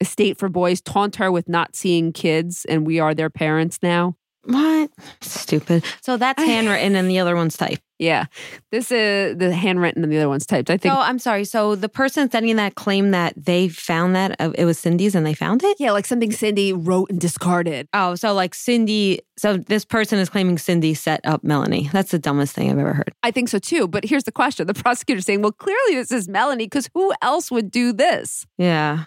[0.00, 4.16] estate for boys, taunt her with not seeing kids, and we are their parents now.
[4.44, 4.90] What?
[5.20, 5.84] Stupid.
[6.00, 7.82] So that's handwritten and the other one's typed.
[7.98, 8.24] Yeah.
[8.72, 10.68] This is the handwritten and the other one's typed.
[10.68, 10.92] I think.
[10.92, 11.44] Oh, I'm sorry.
[11.44, 15.24] So the person sending that claim that they found that uh, it was Cindy's and
[15.24, 15.76] they found it?
[15.78, 17.86] yeah, like something Cindy wrote and discarded.
[17.94, 19.20] Oh, so like Cindy.
[19.38, 21.88] So this person is claiming Cindy set up Melanie.
[21.92, 23.12] That's the dumbest thing I've ever heard.
[23.22, 23.86] I think so too.
[23.86, 27.52] But here's the question the prosecutor's saying, well, clearly this is Melanie because who else
[27.52, 28.44] would do this?
[28.58, 29.04] Yeah.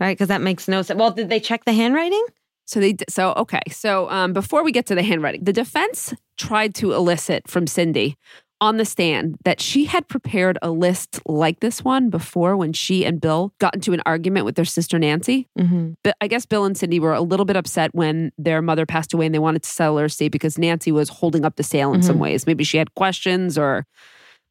[0.00, 0.16] Right.
[0.16, 0.98] Because that makes no sense.
[0.98, 2.24] Well, did they check the handwriting?
[2.66, 3.60] So they so okay.
[3.70, 8.16] So um, before we get to the handwriting, the defense tried to elicit from Cindy
[8.60, 13.04] on the stand that she had prepared a list like this one before when she
[13.04, 15.48] and Bill got into an argument with their sister Nancy.
[15.58, 15.94] Mm-hmm.
[16.04, 19.12] But I guess Bill and Cindy were a little bit upset when their mother passed
[19.12, 21.92] away and they wanted to sell her estate because Nancy was holding up the sale
[21.92, 22.46] in some ways.
[22.46, 23.84] Maybe she had questions or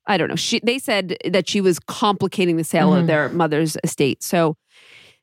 [0.07, 0.35] I don't know.
[0.35, 3.07] She they said that she was complicating the sale of Mhm.
[3.07, 4.21] their mother's estate.
[4.23, 4.57] So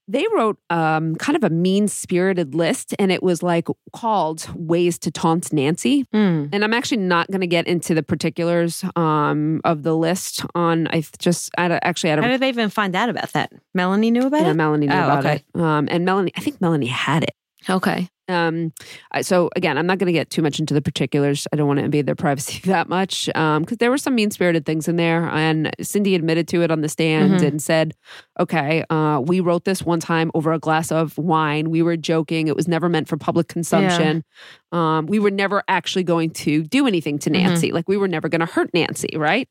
[0.09, 4.99] they wrote um, kind of a mean spirited list and it was like called Ways
[5.01, 6.05] to Taunt Nancy.
[6.15, 6.49] Mm.
[6.53, 10.89] And I'm actually not going to get into the particulars um, of the list on,
[10.89, 13.53] I just, I don't- actually, I How don't did they even find out about that?
[13.75, 14.55] Melanie knew about yeah, it?
[14.55, 15.45] Melanie knew Oh, about okay.
[15.55, 15.61] it.
[15.61, 17.35] Um, and Melanie, I think Melanie had it.
[17.69, 18.09] Okay.
[18.29, 18.73] Um,
[19.13, 21.47] I- so again, I'm not going to get too much into the particulars.
[21.53, 24.67] I don't want to invade their privacy that much because there were some mean spirited
[24.67, 25.29] things in there.
[25.29, 27.47] And Cindy admitted to it on the stand Mhm.
[27.47, 27.95] and said,
[28.39, 31.71] "Okay, uh, we wrote this one time over a glass of wine.
[31.71, 32.49] We were joking.
[32.49, 34.25] It was never meant for public consumption.
[34.73, 37.73] Um, we were never actually going to do anything to Nancy.
[37.73, 39.49] Like we were never going to hurt Nancy, right?"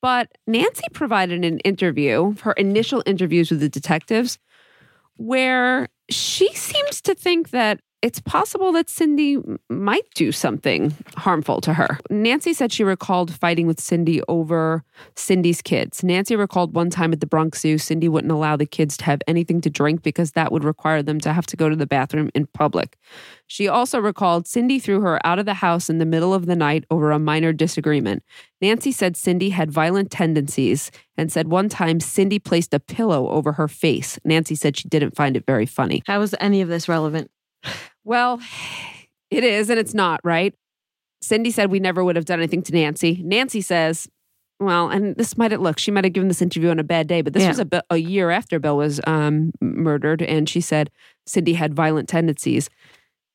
[0.00, 4.36] But Nancy provided an interview, her initial interviews with the detectives,
[5.16, 9.38] where she seems to think that it's possible that Cindy
[9.70, 11.98] might do something harmful to her.
[12.10, 14.82] Nancy said she recalled fighting with Cindy over
[15.14, 16.02] Cindy's kids.
[16.02, 19.22] Nancy recalled one time at the Bronx Zoo, Cindy wouldn't allow the kids to have
[19.28, 22.28] anything to drink because that would require them to have to go to the bathroom
[22.34, 22.98] in public.
[23.46, 26.56] She also recalled Cindy threw her out of the house in the middle of the
[26.56, 28.24] night over a minor disagreement.
[28.60, 33.52] Nancy said Cindy had violent tendencies and said one time Cindy placed a pillow over
[33.52, 34.18] her face.
[34.24, 36.02] Nancy said she didn't find it very funny.
[36.06, 37.30] How is any of this relevant?
[38.04, 38.40] Well,
[39.30, 40.54] it is and it's not, right?
[41.20, 43.20] Cindy said we never would have done anything to Nancy.
[43.24, 44.08] Nancy says,
[44.58, 47.06] well, and this might have look, she might have given this interview on a bad
[47.06, 47.48] day, but this Yeah.
[47.48, 50.22] was a, a year after Bill was um, murdered.
[50.22, 50.90] And she said
[51.26, 52.68] Cindy had violent tendencies.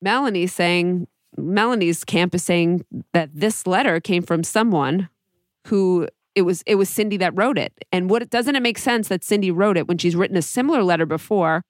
[0.01, 1.07] Melanie's saying,
[1.37, 5.09] Melanie's camp is saying that this letter came from someone
[5.67, 7.73] who it was it was Cindy that wrote it.
[7.91, 10.83] And what doesn't it make sense that Cindy wrote it when she's written a similar
[10.83, 11.63] letter before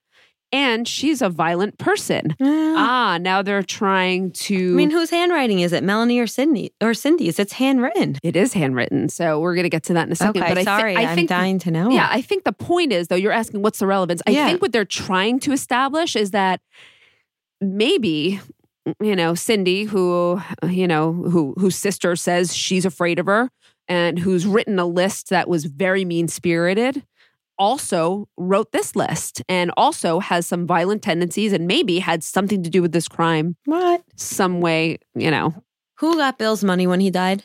[0.52, 2.36] and she's a violent person?
[2.42, 5.84] Ah, now they're trying to I mean, whose handwriting is it?
[5.84, 7.38] Melanie or Cindy or Cindy's?
[7.40, 8.18] It's handwritten.
[8.24, 9.10] it is handwritten.
[9.10, 10.42] So we're going to get to that in a second.
[10.42, 11.90] Okay, but I, sorry, I I'm think dying to know.
[11.90, 14.22] Yeah, I think the point is though, you're asking what's the relevance.
[14.26, 14.48] I Yeah.
[14.48, 16.62] think what they're trying to establish is that
[17.62, 18.40] maybe
[19.02, 23.50] you know Cindy, who you know who whose sister says she's afraid of her,
[23.88, 27.04] and who's written a list that was very mean spirited.
[27.60, 32.70] Also wrote this list and also has some violent tendencies and maybe had something to
[32.70, 34.04] do with this crime What?
[34.16, 35.54] some way, you know,
[36.00, 37.44] Who got Bill's money when he died?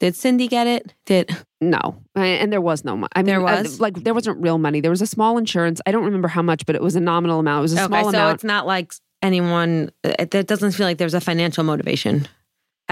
[0.00, 0.94] Did Cindy get it?
[1.06, 1.30] Did
[1.60, 3.10] No, and there was no money.
[3.14, 3.78] I mean, There uh, was?
[3.80, 4.80] like there wasn't real money.
[4.80, 5.80] There was a small insurance.
[5.86, 7.60] I don't remember how much, but it was a nominal amount.
[7.60, 7.86] It was a okay?
[7.86, 8.30] small So amount.
[8.30, 8.92] So it's not like
[9.22, 9.92] anyone.
[10.02, 12.26] It, it doesn't feel like there's a financial motivation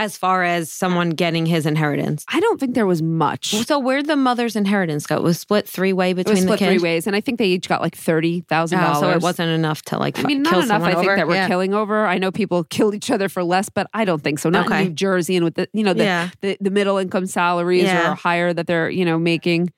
[0.01, 2.25] as far as someone getting his inheritance.
[2.29, 3.51] I don't think there was much.
[3.67, 5.17] So where'd the mother's inheritance go?
[5.17, 6.83] It was split three way It was between the split three kids.
[6.83, 9.01] ways, and I think they each got like thirty thousand Oh, dollars.
[9.01, 10.83] so it wasn't enough to like I mean, not enough.
[10.83, 11.17] I think over?
[11.17, 11.49] that we're Yeah.
[11.49, 12.07] killing over.
[12.07, 14.49] I know people kill each other for less, but I don't think so.
[14.51, 14.81] Not Okay.
[14.81, 16.31] in New Jersey and with the you know the Yeah.
[16.41, 18.13] the, the middle income salaries Yeah.
[18.13, 19.71] or higher that they're you know making.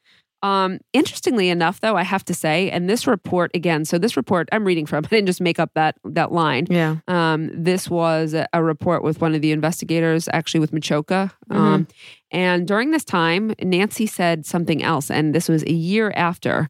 [0.42, 3.84] Um, interestingly enough, though, I have to say, and this report again.
[3.84, 5.04] So this report I'm reading from.
[5.04, 6.66] I didn't just make up that that line.
[6.68, 6.96] Yeah.
[7.08, 11.30] Um, this was a, a report with one of the investigators, actually with Machoka.
[11.50, 11.56] Mm-hmm.
[11.56, 11.88] Um,
[12.30, 16.68] and during this time, Nancy said something else, and this was a year after.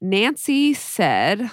[0.00, 1.50] Nancy said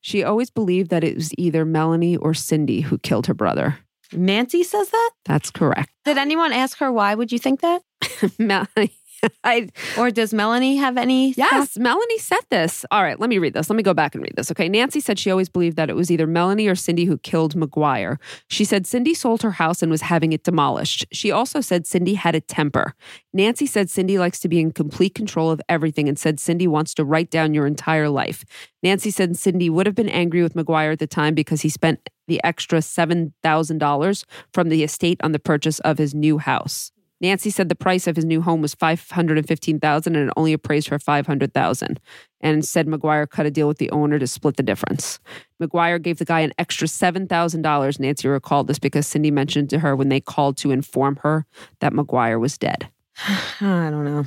[0.00, 3.78] she always believed that it was either Melanie or Cindy who killed her brother.
[4.12, 5.10] Nancy says that.
[5.24, 5.90] That's correct.
[6.04, 7.82] Did anyone ask her why would you think that?
[8.38, 8.96] Melanie.
[9.44, 9.68] I,
[9.98, 11.32] Or does Melanie have any?
[11.32, 12.84] Yes, Melanie said this.
[12.90, 13.70] All right, let me read this.
[13.70, 14.50] Let me go back and read this.
[14.50, 14.68] Okay.
[14.68, 18.18] Nancy said she always believed that it was either Melanie or Cindy who killed McGuire.
[18.48, 21.06] She said Cindy sold her house and was having it demolished.
[21.12, 22.94] She also said Cindy had a temper.
[23.32, 26.94] Nancy said Cindy likes to be in complete control of everything and said Cindy wants
[26.94, 28.44] to write down your entire life.
[28.82, 32.08] Nancy said Cindy would have been angry with McGuire at the time because he spent
[32.26, 36.92] the extra $7,000 from the estate on the purchase of his new house.
[37.22, 40.28] Nancy said the price of his new home was five hundred and fifteen thousand, and
[40.28, 42.00] it only appraised for five hundred thousand.
[42.40, 45.18] And said McGuire cut a deal with the owner to split the difference.
[45.62, 48.00] McGuire gave the guy an extra seven thousand dollars.
[48.00, 51.44] Nancy recalled this because Cindy mentioned to her when they called to inform her
[51.80, 52.88] that McGuire was dead.
[53.60, 54.24] I don't know.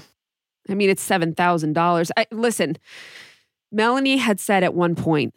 [0.69, 2.11] I mean, it's seven thousand dollars.
[2.31, 2.77] Listen,
[3.71, 5.35] Melanie had said at one point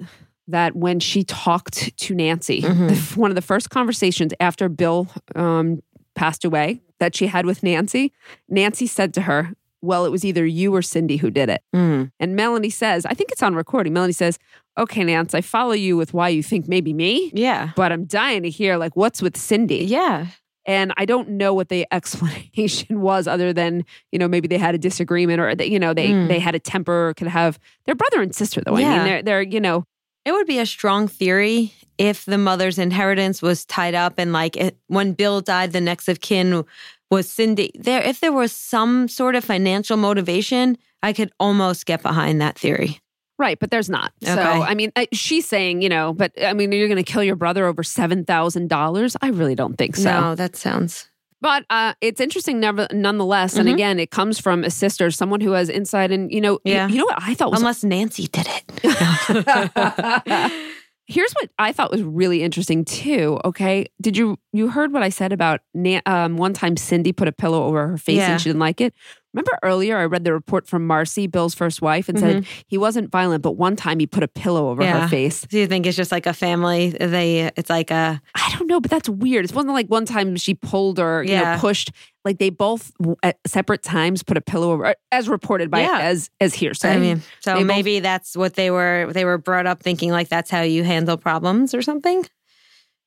[0.48, 2.88] that when she talked to Nancy, Mhm.
[3.14, 5.82] the one of the first conversations after Bill um,
[6.16, 8.12] passed away that she had with Nancy,
[8.48, 9.52] Nancy said to her,
[9.82, 12.10] "Well, it was either you or Cindy who did it." Mm.
[12.18, 13.92] And Melanie says, I think it's on recording.
[13.92, 14.38] Melanie says,
[14.78, 17.70] "Okay, Nance, I follow you with why you think maybe me, Yeah.
[17.76, 20.26] but I'm dying to hear like what's with Cindy." Yeah.
[20.68, 24.74] And I don't know what the explanation was other than, you know, maybe they had
[24.74, 26.28] a disagreement or that, you know, they Mm.
[26.28, 28.74] they had a temper, could have they're brother and sister though.
[28.76, 29.84] I mean, they're they're, you know,
[30.24, 34.56] It would be a strong theory if the mother's inheritance was tied up and like
[34.56, 36.64] it, when Bill died, the next of kin
[37.10, 37.70] was Cindy.
[37.74, 42.58] There, if there was some sort of financial motivation, I could almost get behind that
[42.58, 43.00] theory.
[43.38, 44.12] right, but there's not.
[44.24, 47.36] So, I mean, she's saying, you know, but I mean, you're going to kill your
[47.36, 49.16] brother over $7,000?
[49.20, 50.10] I really don't think so.
[50.20, 51.08] No, that sounds.
[51.42, 53.56] But uh, it's interesting, never, nonetheless.
[53.56, 53.74] And Mhm.
[53.74, 56.10] again, it comes from a sister, someone who has insight.
[56.10, 56.88] And you know, Yeah.
[56.88, 58.64] you know what I thought was Unless Nancy did it.
[61.08, 63.38] Here's what I thought was really interesting too.
[63.44, 65.60] Okay, did you you heard what I said about
[66.04, 68.32] um, one time Cindy put a pillow over her face Yeah.
[68.32, 68.92] and she didn't like it?
[69.36, 72.60] Remember earlier I read the report from Marcy, Bill's first wife, and said mm-hmm.
[72.68, 75.02] he wasn't violent, but one time he put a pillow over Yeah.
[75.02, 75.42] her face.
[75.42, 76.88] Do you think it's just like a family?
[76.88, 79.44] They, it's like a I don't know, but that's weird.
[79.44, 81.54] It wasn't like one time she pulled or you Yeah.
[81.54, 81.92] know pushed.
[82.24, 82.90] Like they both
[83.22, 85.98] at separate times put a pillow over, as reported by Yeah.
[86.00, 86.94] as as hearsay.
[86.94, 89.12] I mean, so They both- maybe that's what they were.
[89.12, 92.24] They were brought up thinking like that's how you handle problems or something.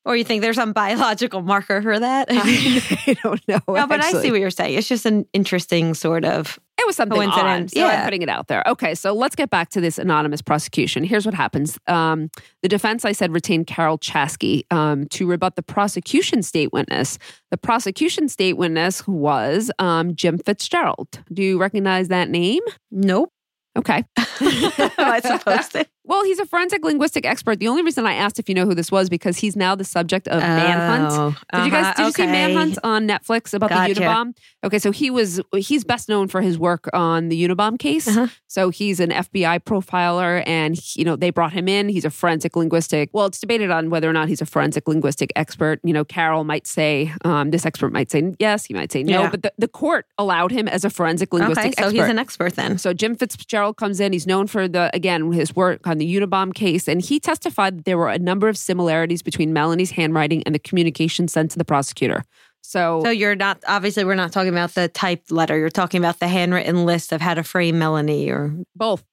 [0.10, 2.30] Or you think there's some biological marker for that?
[2.32, 3.62] I don't know.
[3.68, 4.76] no, but I see what you're saying.
[4.76, 6.58] It's just an interesting sort of.
[6.80, 8.06] It was something odd, Coincidence, so I'm yeah.
[8.06, 8.64] putting it out there.
[8.66, 11.04] Okay, so let's get back to this anonymous prosecution.
[11.04, 12.32] Here's what happens: um,
[12.64, 17.20] the defense, I said, retained Carol Chaski um, to rebut the prosecution state witness.
[17.52, 21.20] The prosecution state witness was um, Jim Fitzgerald.
[21.32, 22.64] Do you recognize that name?
[22.90, 23.32] Nope.
[23.78, 24.04] Okay.
[24.18, 25.86] I supposed to?
[26.04, 27.60] Well, he's a forensic linguistic expert.
[27.60, 29.84] The only reason I asked if you know who this was because he's now the
[29.84, 31.12] subject of Manhunt.
[31.12, 32.26] Oh, Did you guys uh-huh, did you see.
[32.26, 33.94] Manhunt on Netflix about Gotcha.
[33.94, 34.36] the Unabomb?
[34.66, 38.08] Okay, so he was he's best known for his work on the Unabomb case.
[38.08, 38.26] Uh-huh.
[38.48, 41.90] So he's an FBI profiler, and he- you know they brought him in.
[41.90, 43.12] He's a forensic linguistic.
[43.14, 45.80] Well, it's debated on whether or not he's a forensic linguistic expert.
[45.84, 49.22] You know, Carol might say um, this expert might say yes, he might say no,
[49.24, 49.30] Yeah.
[49.30, 51.96] but the, the court allowed him as a forensic linguistic Okay, so expert.
[52.02, 52.78] he's an expert then.
[52.80, 54.14] So Jim Fitzgerald comes in.
[54.14, 57.86] He's known for the again his work on the Unabomb case, and he testified that
[57.86, 61.66] there were a number of similarities between Melanie's handwriting and the communication sent to the
[61.66, 62.24] prosecutor.
[62.62, 65.58] So, So you're not obviously we're not talking about the typed letter.
[65.58, 69.04] You're talking about the handwritten list of how to frame Melanie or both,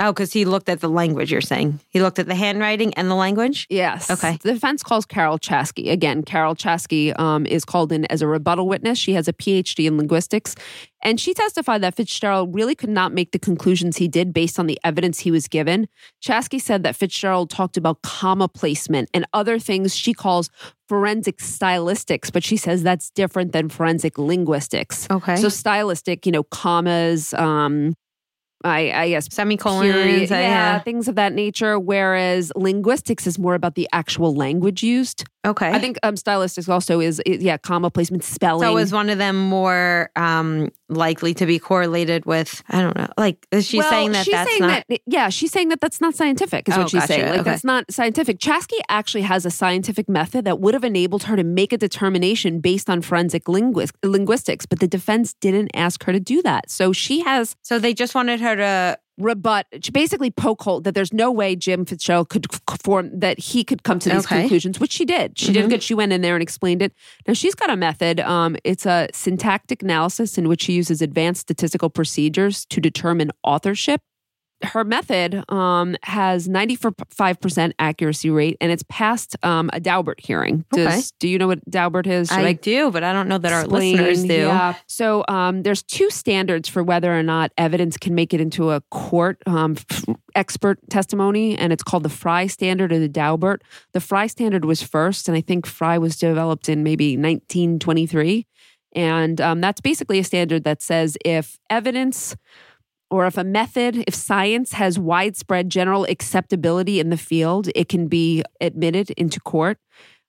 [0.00, 1.30] oh, because he looked at the language.
[1.30, 3.66] You're saying he looked at the handwriting and the language.
[3.70, 4.38] yes, Okay.
[4.42, 6.22] The defense calls Carol Chaski again.
[6.22, 8.98] Carol Chaski um, is called in as a rebuttal witness.
[8.98, 10.54] She has a PhD in linguistics,
[11.02, 14.66] and she testified that Fitzgerald really could not make the conclusions he did based on
[14.66, 15.88] the evidence he was given.
[16.22, 20.50] Chaski said that Fitzgerald talked about comma placement and other things she calls
[20.88, 25.06] forensic stylistics, but she says that's different than forensic linguistics.
[25.10, 25.36] Okay.
[25.36, 27.94] So stylistic, you know, commas, um,
[28.64, 30.30] I, I guess Semicolons.
[30.30, 30.78] yeah, yeah.
[30.80, 31.78] things of that nature.
[31.78, 35.24] Whereas linguistics is more about the actual language used.
[35.46, 35.70] Okay.
[35.70, 38.60] I think um, stylistics also is, is yeah, comma placement, spelling.
[38.68, 42.62] so is one of them more um, likely to be correlated with?
[42.68, 43.08] I don't know.
[43.16, 44.84] Like is she Well, saying that she's that's saying not?
[44.90, 47.12] that yeah she's saying that that's not scientific is Oh, what she's gotcha.
[47.14, 47.50] saying like Okay.
[47.52, 51.44] that's not scientific chaski actually has a scientific method that would have enabled her to
[51.44, 56.20] make a determination based on forensic linguist, linguistics but the defense didn't ask her to
[56.20, 58.98] do that so she has so they just wanted her to.
[59.18, 62.46] rebut basically poke hole that there's no way jim fitzgerald could
[62.82, 64.40] form that he could come to these Okay.
[64.40, 65.70] conclusions which she did she did Mhm.
[65.70, 66.94] good she went in there and explained it
[67.28, 71.42] now she's got a method um, it's a syntactic analysis in which she uses advanced
[71.42, 74.00] statistical procedures to determine authorship
[74.62, 80.64] her method um, has 95% accuracy rate and it's passed um, a Daubert hearing.
[80.72, 81.00] Does, Okay.
[81.18, 82.28] Do you know what Daubert is?
[82.28, 83.96] Should I do, but I don't know that our explain?
[83.96, 84.34] listeners do.
[84.34, 84.74] Yeah.
[84.86, 88.80] So um, there's two standards for whether or not evidence can make it into a
[88.90, 89.76] court um,
[90.34, 93.62] expert testimony, and it's called the Frye standard or the Daubert.
[93.92, 98.46] The Frye standard was first, and I think Frye was developed in maybe 1923.
[98.92, 102.36] And um, that's basically a standard that says if evidence
[103.10, 108.06] or if a method, if science has widespread general acceptability in the field, it can
[108.06, 109.78] be admitted into court.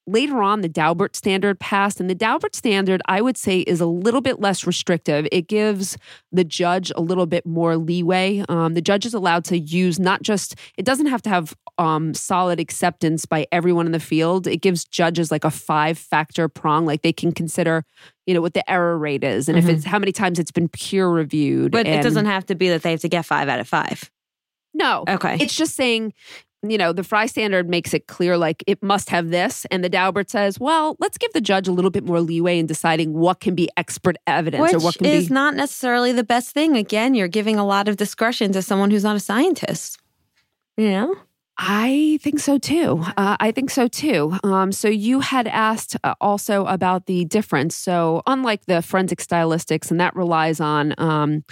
[0.07, 3.85] later on, the Daubert standard passed, and the Daubert standard, I would say, is a
[3.85, 5.27] little bit less restrictive.
[5.31, 5.97] It gives
[6.31, 8.43] the judge a little bit more leeway.
[8.49, 12.13] Um, the judge is allowed to use not just, it doesn't have to have um,
[12.13, 14.45] solid acceptance by everyone in the field.
[14.45, 17.83] It gives judges like a five factor prong, like they can consider,
[18.27, 19.63] you know, what the error rate is and Mhm.
[19.63, 21.71] if it's how many times it's been peer reviewed.
[21.71, 24.11] But it doesn't have to be that they have to get five out of five.
[24.75, 25.03] No.
[25.09, 25.37] Okay.
[25.39, 26.13] It's just saying,
[26.61, 29.65] you know, the Frye standard makes it clear like it must have this.
[29.71, 32.67] And the Daubert says, well, let's give the judge a little bit more leeway in
[32.67, 35.33] deciding what can be expert evidence Which or what can is be.
[35.33, 36.77] not necessarily the best thing.
[36.77, 39.97] Again, you're giving a lot of discretion to someone who's not a scientist.
[40.77, 41.15] You know?
[41.63, 43.03] I think so too.
[43.17, 44.35] Uh, I think so too.
[44.43, 47.75] Um, so you had asked uh, also about the difference.
[47.75, 51.43] So unlike the forensic stylistics, and that relies on um,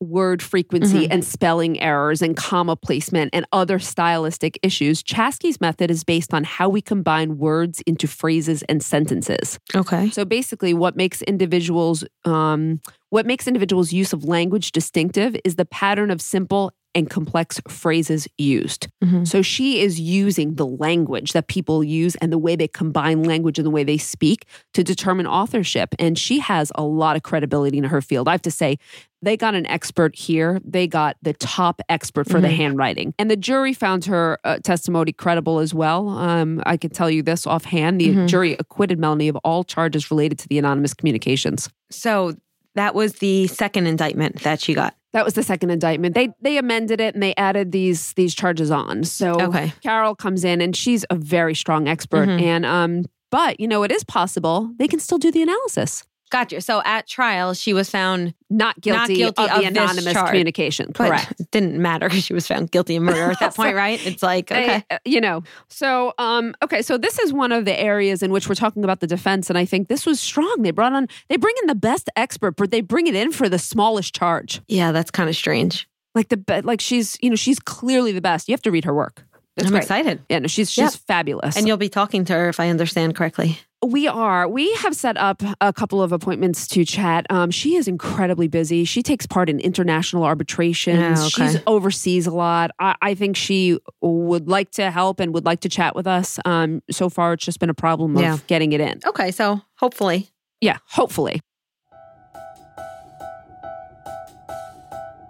[0.00, 1.08] word frequency Mhm.
[1.10, 6.44] and spelling errors and comma placement and other stylistic issues, Chaski's method is based on
[6.44, 9.58] how we combine words into phrases and sentences.
[9.74, 10.10] Okay.
[10.10, 12.80] So basically, what makes individuals um,
[13.10, 18.26] what makes individuals' use of language distinctive is the pattern of simple and complex phrases
[18.38, 18.88] used.
[19.04, 19.26] Mhm.
[19.28, 23.58] So she is using the language that people use and the way they combine language
[23.58, 25.94] and the way they speak to determine authorship.
[25.98, 28.26] And she has a lot of credibility in her field.
[28.26, 28.78] I have to say,
[29.20, 30.60] they got an expert here.
[30.64, 32.56] They got the top expert for the Mhm.
[32.56, 33.14] handwriting.
[33.18, 36.08] And the jury found her uh, testimony credible as well.
[36.08, 38.28] Um, I can tell you this offhand the Mhm.
[38.28, 41.68] jury acquitted Melanie of all charges related to the anonymous communications.
[41.90, 42.34] So
[42.76, 44.94] that was the second indictment that she got.
[45.12, 46.14] That was the second indictment.
[46.14, 49.04] They they amended it and they added these these charges on.
[49.04, 49.72] So Okay.
[49.82, 52.28] Carol comes in and she's a very strong expert.
[52.28, 52.42] Mhm.
[52.42, 56.04] And um, but you know, it is possible they can still do the analysis.
[56.30, 56.60] Gotcha.
[56.60, 60.86] So at trial, she was found Not guilty, Not guilty of, of the anonymous communication.
[60.88, 61.32] but Correct.
[61.40, 64.04] It didn't matter because she was found guilty of murder at that point, right?
[64.06, 64.84] It's like, okay.
[64.88, 68.30] They- uh, you know so um okay so this is one of the areas in
[68.32, 71.06] which we're talking about the defense and i think this was strong they brought on
[71.28, 74.60] they bring in the best expert but they bring it in for the smallest charge
[74.68, 75.88] Yeah, that's kind of strange.
[76.14, 78.94] like the like she's you know she's clearly the best you have to read her
[78.94, 79.24] work
[79.56, 79.82] It's I'm great.
[79.82, 80.20] excited.
[80.28, 80.90] yeah no she's she's Yeah.
[81.06, 83.58] fabulous And you'll be talking to her if I understand correctly.
[83.86, 87.86] We are we have set up a couple of appointments to chat um she is
[87.86, 91.52] incredibly busy she takes part in international arbitrations Yeah, okay.
[91.52, 95.60] she's overseas a lot I, I think she would like to help and would like
[95.60, 98.38] to chat with us um so far it's just been a problem of Yeah.
[98.48, 100.28] getting it in Okay, so hopefully.
[100.60, 101.40] Yeah, hopefully.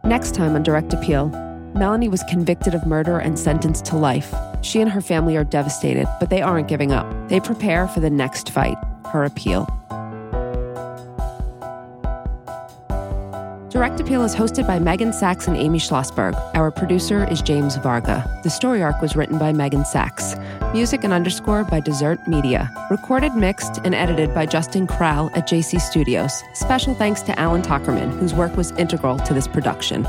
[0.04, 1.28] Next time on Direct Appeal,
[1.74, 4.32] Melanie was convicted of murder and sentenced to life.
[4.62, 7.06] She and her family are devastated, but they aren't giving up.
[7.28, 8.76] They prepare for the next fight,
[9.12, 9.66] her appeal.
[13.78, 16.34] Direct Appeal is hosted by Megan Sachs and Amy Schlossberg.
[16.56, 18.40] Our producer is James Varga.
[18.42, 20.34] The story arc was written by Megan Sachs.
[20.72, 22.70] Music and underscore by Desert Media.
[22.90, 26.42] Recorded, mixed, and edited by Justin Krall at JC Studios.
[26.54, 30.04] Special thanks to Alan Tuckerman, whose work was integral to this production.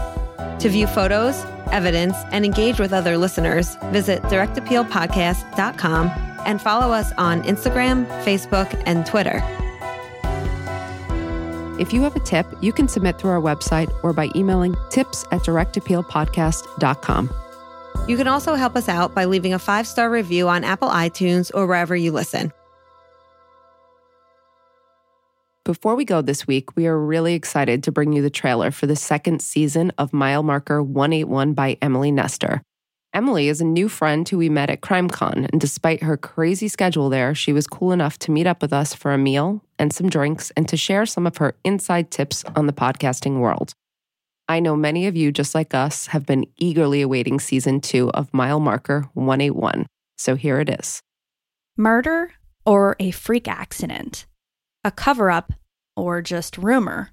[0.60, 6.08] To view photos, evidence, and engage with other listeners, visit directappealpodcast.com
[6.46, 9.42] and follow us on Instagram, Facebook, and Twitter.
[11.80, 15.24] If you have a tip, you can submit through our website or by emailing tips
[15.32, 17.30] at directappealpodcast.com.
[18.08, 21.52] You can also help us out by leaving a five star review on Apple iTunes
[21.54, 22.52] or wherever you listen.
[25.70, 28.88] Before we go this week, we are really excited to bring you the trailer for
[28.88, 32.64] the second season of Mile Marker 181 by Emily Nestor.
[33.14, 37.08] Emily is a new friend who we met at CrimeCon, and despite her crazy schedule
[37.08, 40.10] there, she was cool enough to meet up with us for a meal and some
[40.10, 43.74] drinks and to share some of her inside tips on the podcasting world.
[44.48, 48.34] I know many of you, just like us, have been eagerly awaiting season two of
[48.34, 49.86] Mile Marker 181.
[50.18, 51.00] So here it is.
[51.78, 52.32] Murder
[52.66, 54.26] or a freak accident?
[54.84, 55.52] A cover up
[55.98, 57.10] or just rumor?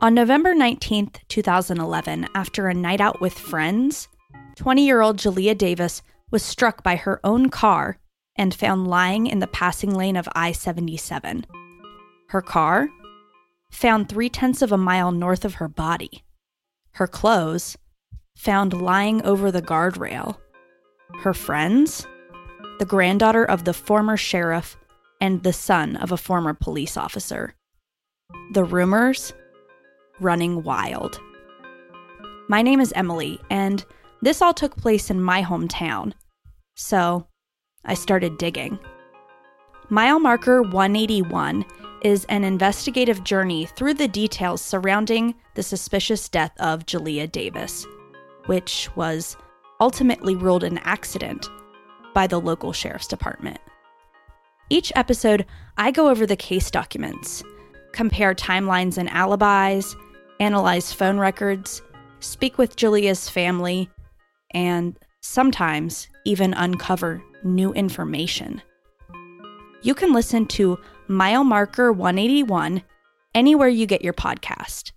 [0.00, 4.08] On November 19th, 2011, after a night out with friends,
[4.56, 6.00] 20 year old Jalea Davis
[6.30, 7.98] was struck by her own car
[8.36, 11.44] and found lying in the passing lane of I 77.
[12.30, 12.88] Her car?
[13.70, 16.24] Found three tenths of a mile north of her body.
[16.92, 17.76] Her clothes?
[18.38, 20.38] Found lying over the guardrail.
[21.22, 22.06] Her friends?
[22.78, 24.76] the granddaughter of the former sheriff
[25.20, 27.54] and the son of a former police officer.
[28.52, 29.32] The rumors
[30.20, 31.20] running wild.
[32.48, 33.84] My name is Emily, and
[34.22, 36.12] this all took place in my hometown.
[36.76, 37.26] So
[37.84, 38.78] I started digging.
[39.90, 41.64] Mile Marker 181
[42.02, 47.86] is an investigative journey through the details surrounding the suspicious death of Jalea Davis,
[48.46, 49.36] which was
[49.80, 51.48] ultimately ruled an accident
[52.14, 53.58] by the local sheriff's department.
[54.70, 55.44] Each episode,
[55.76, 57.42] I go over the case documents,
[57.92, 59.94] compare timelines and alibis,
[60.40, 61.82] analyze phone records,
[62.20, 63.90] speak with Jalea's family,
[64.52, 68.62] and sometimes even uncover new information.
[69.82, 72.82] You can listen to Mile Marker 181
[73.34, 74.92] anywhere you get your podcast.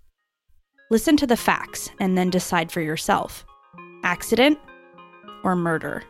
[0.90, 3.44] Listen to the facts and then decide for yourself
[4.02, 4.58] accident
[5.44, 6.02] or murder.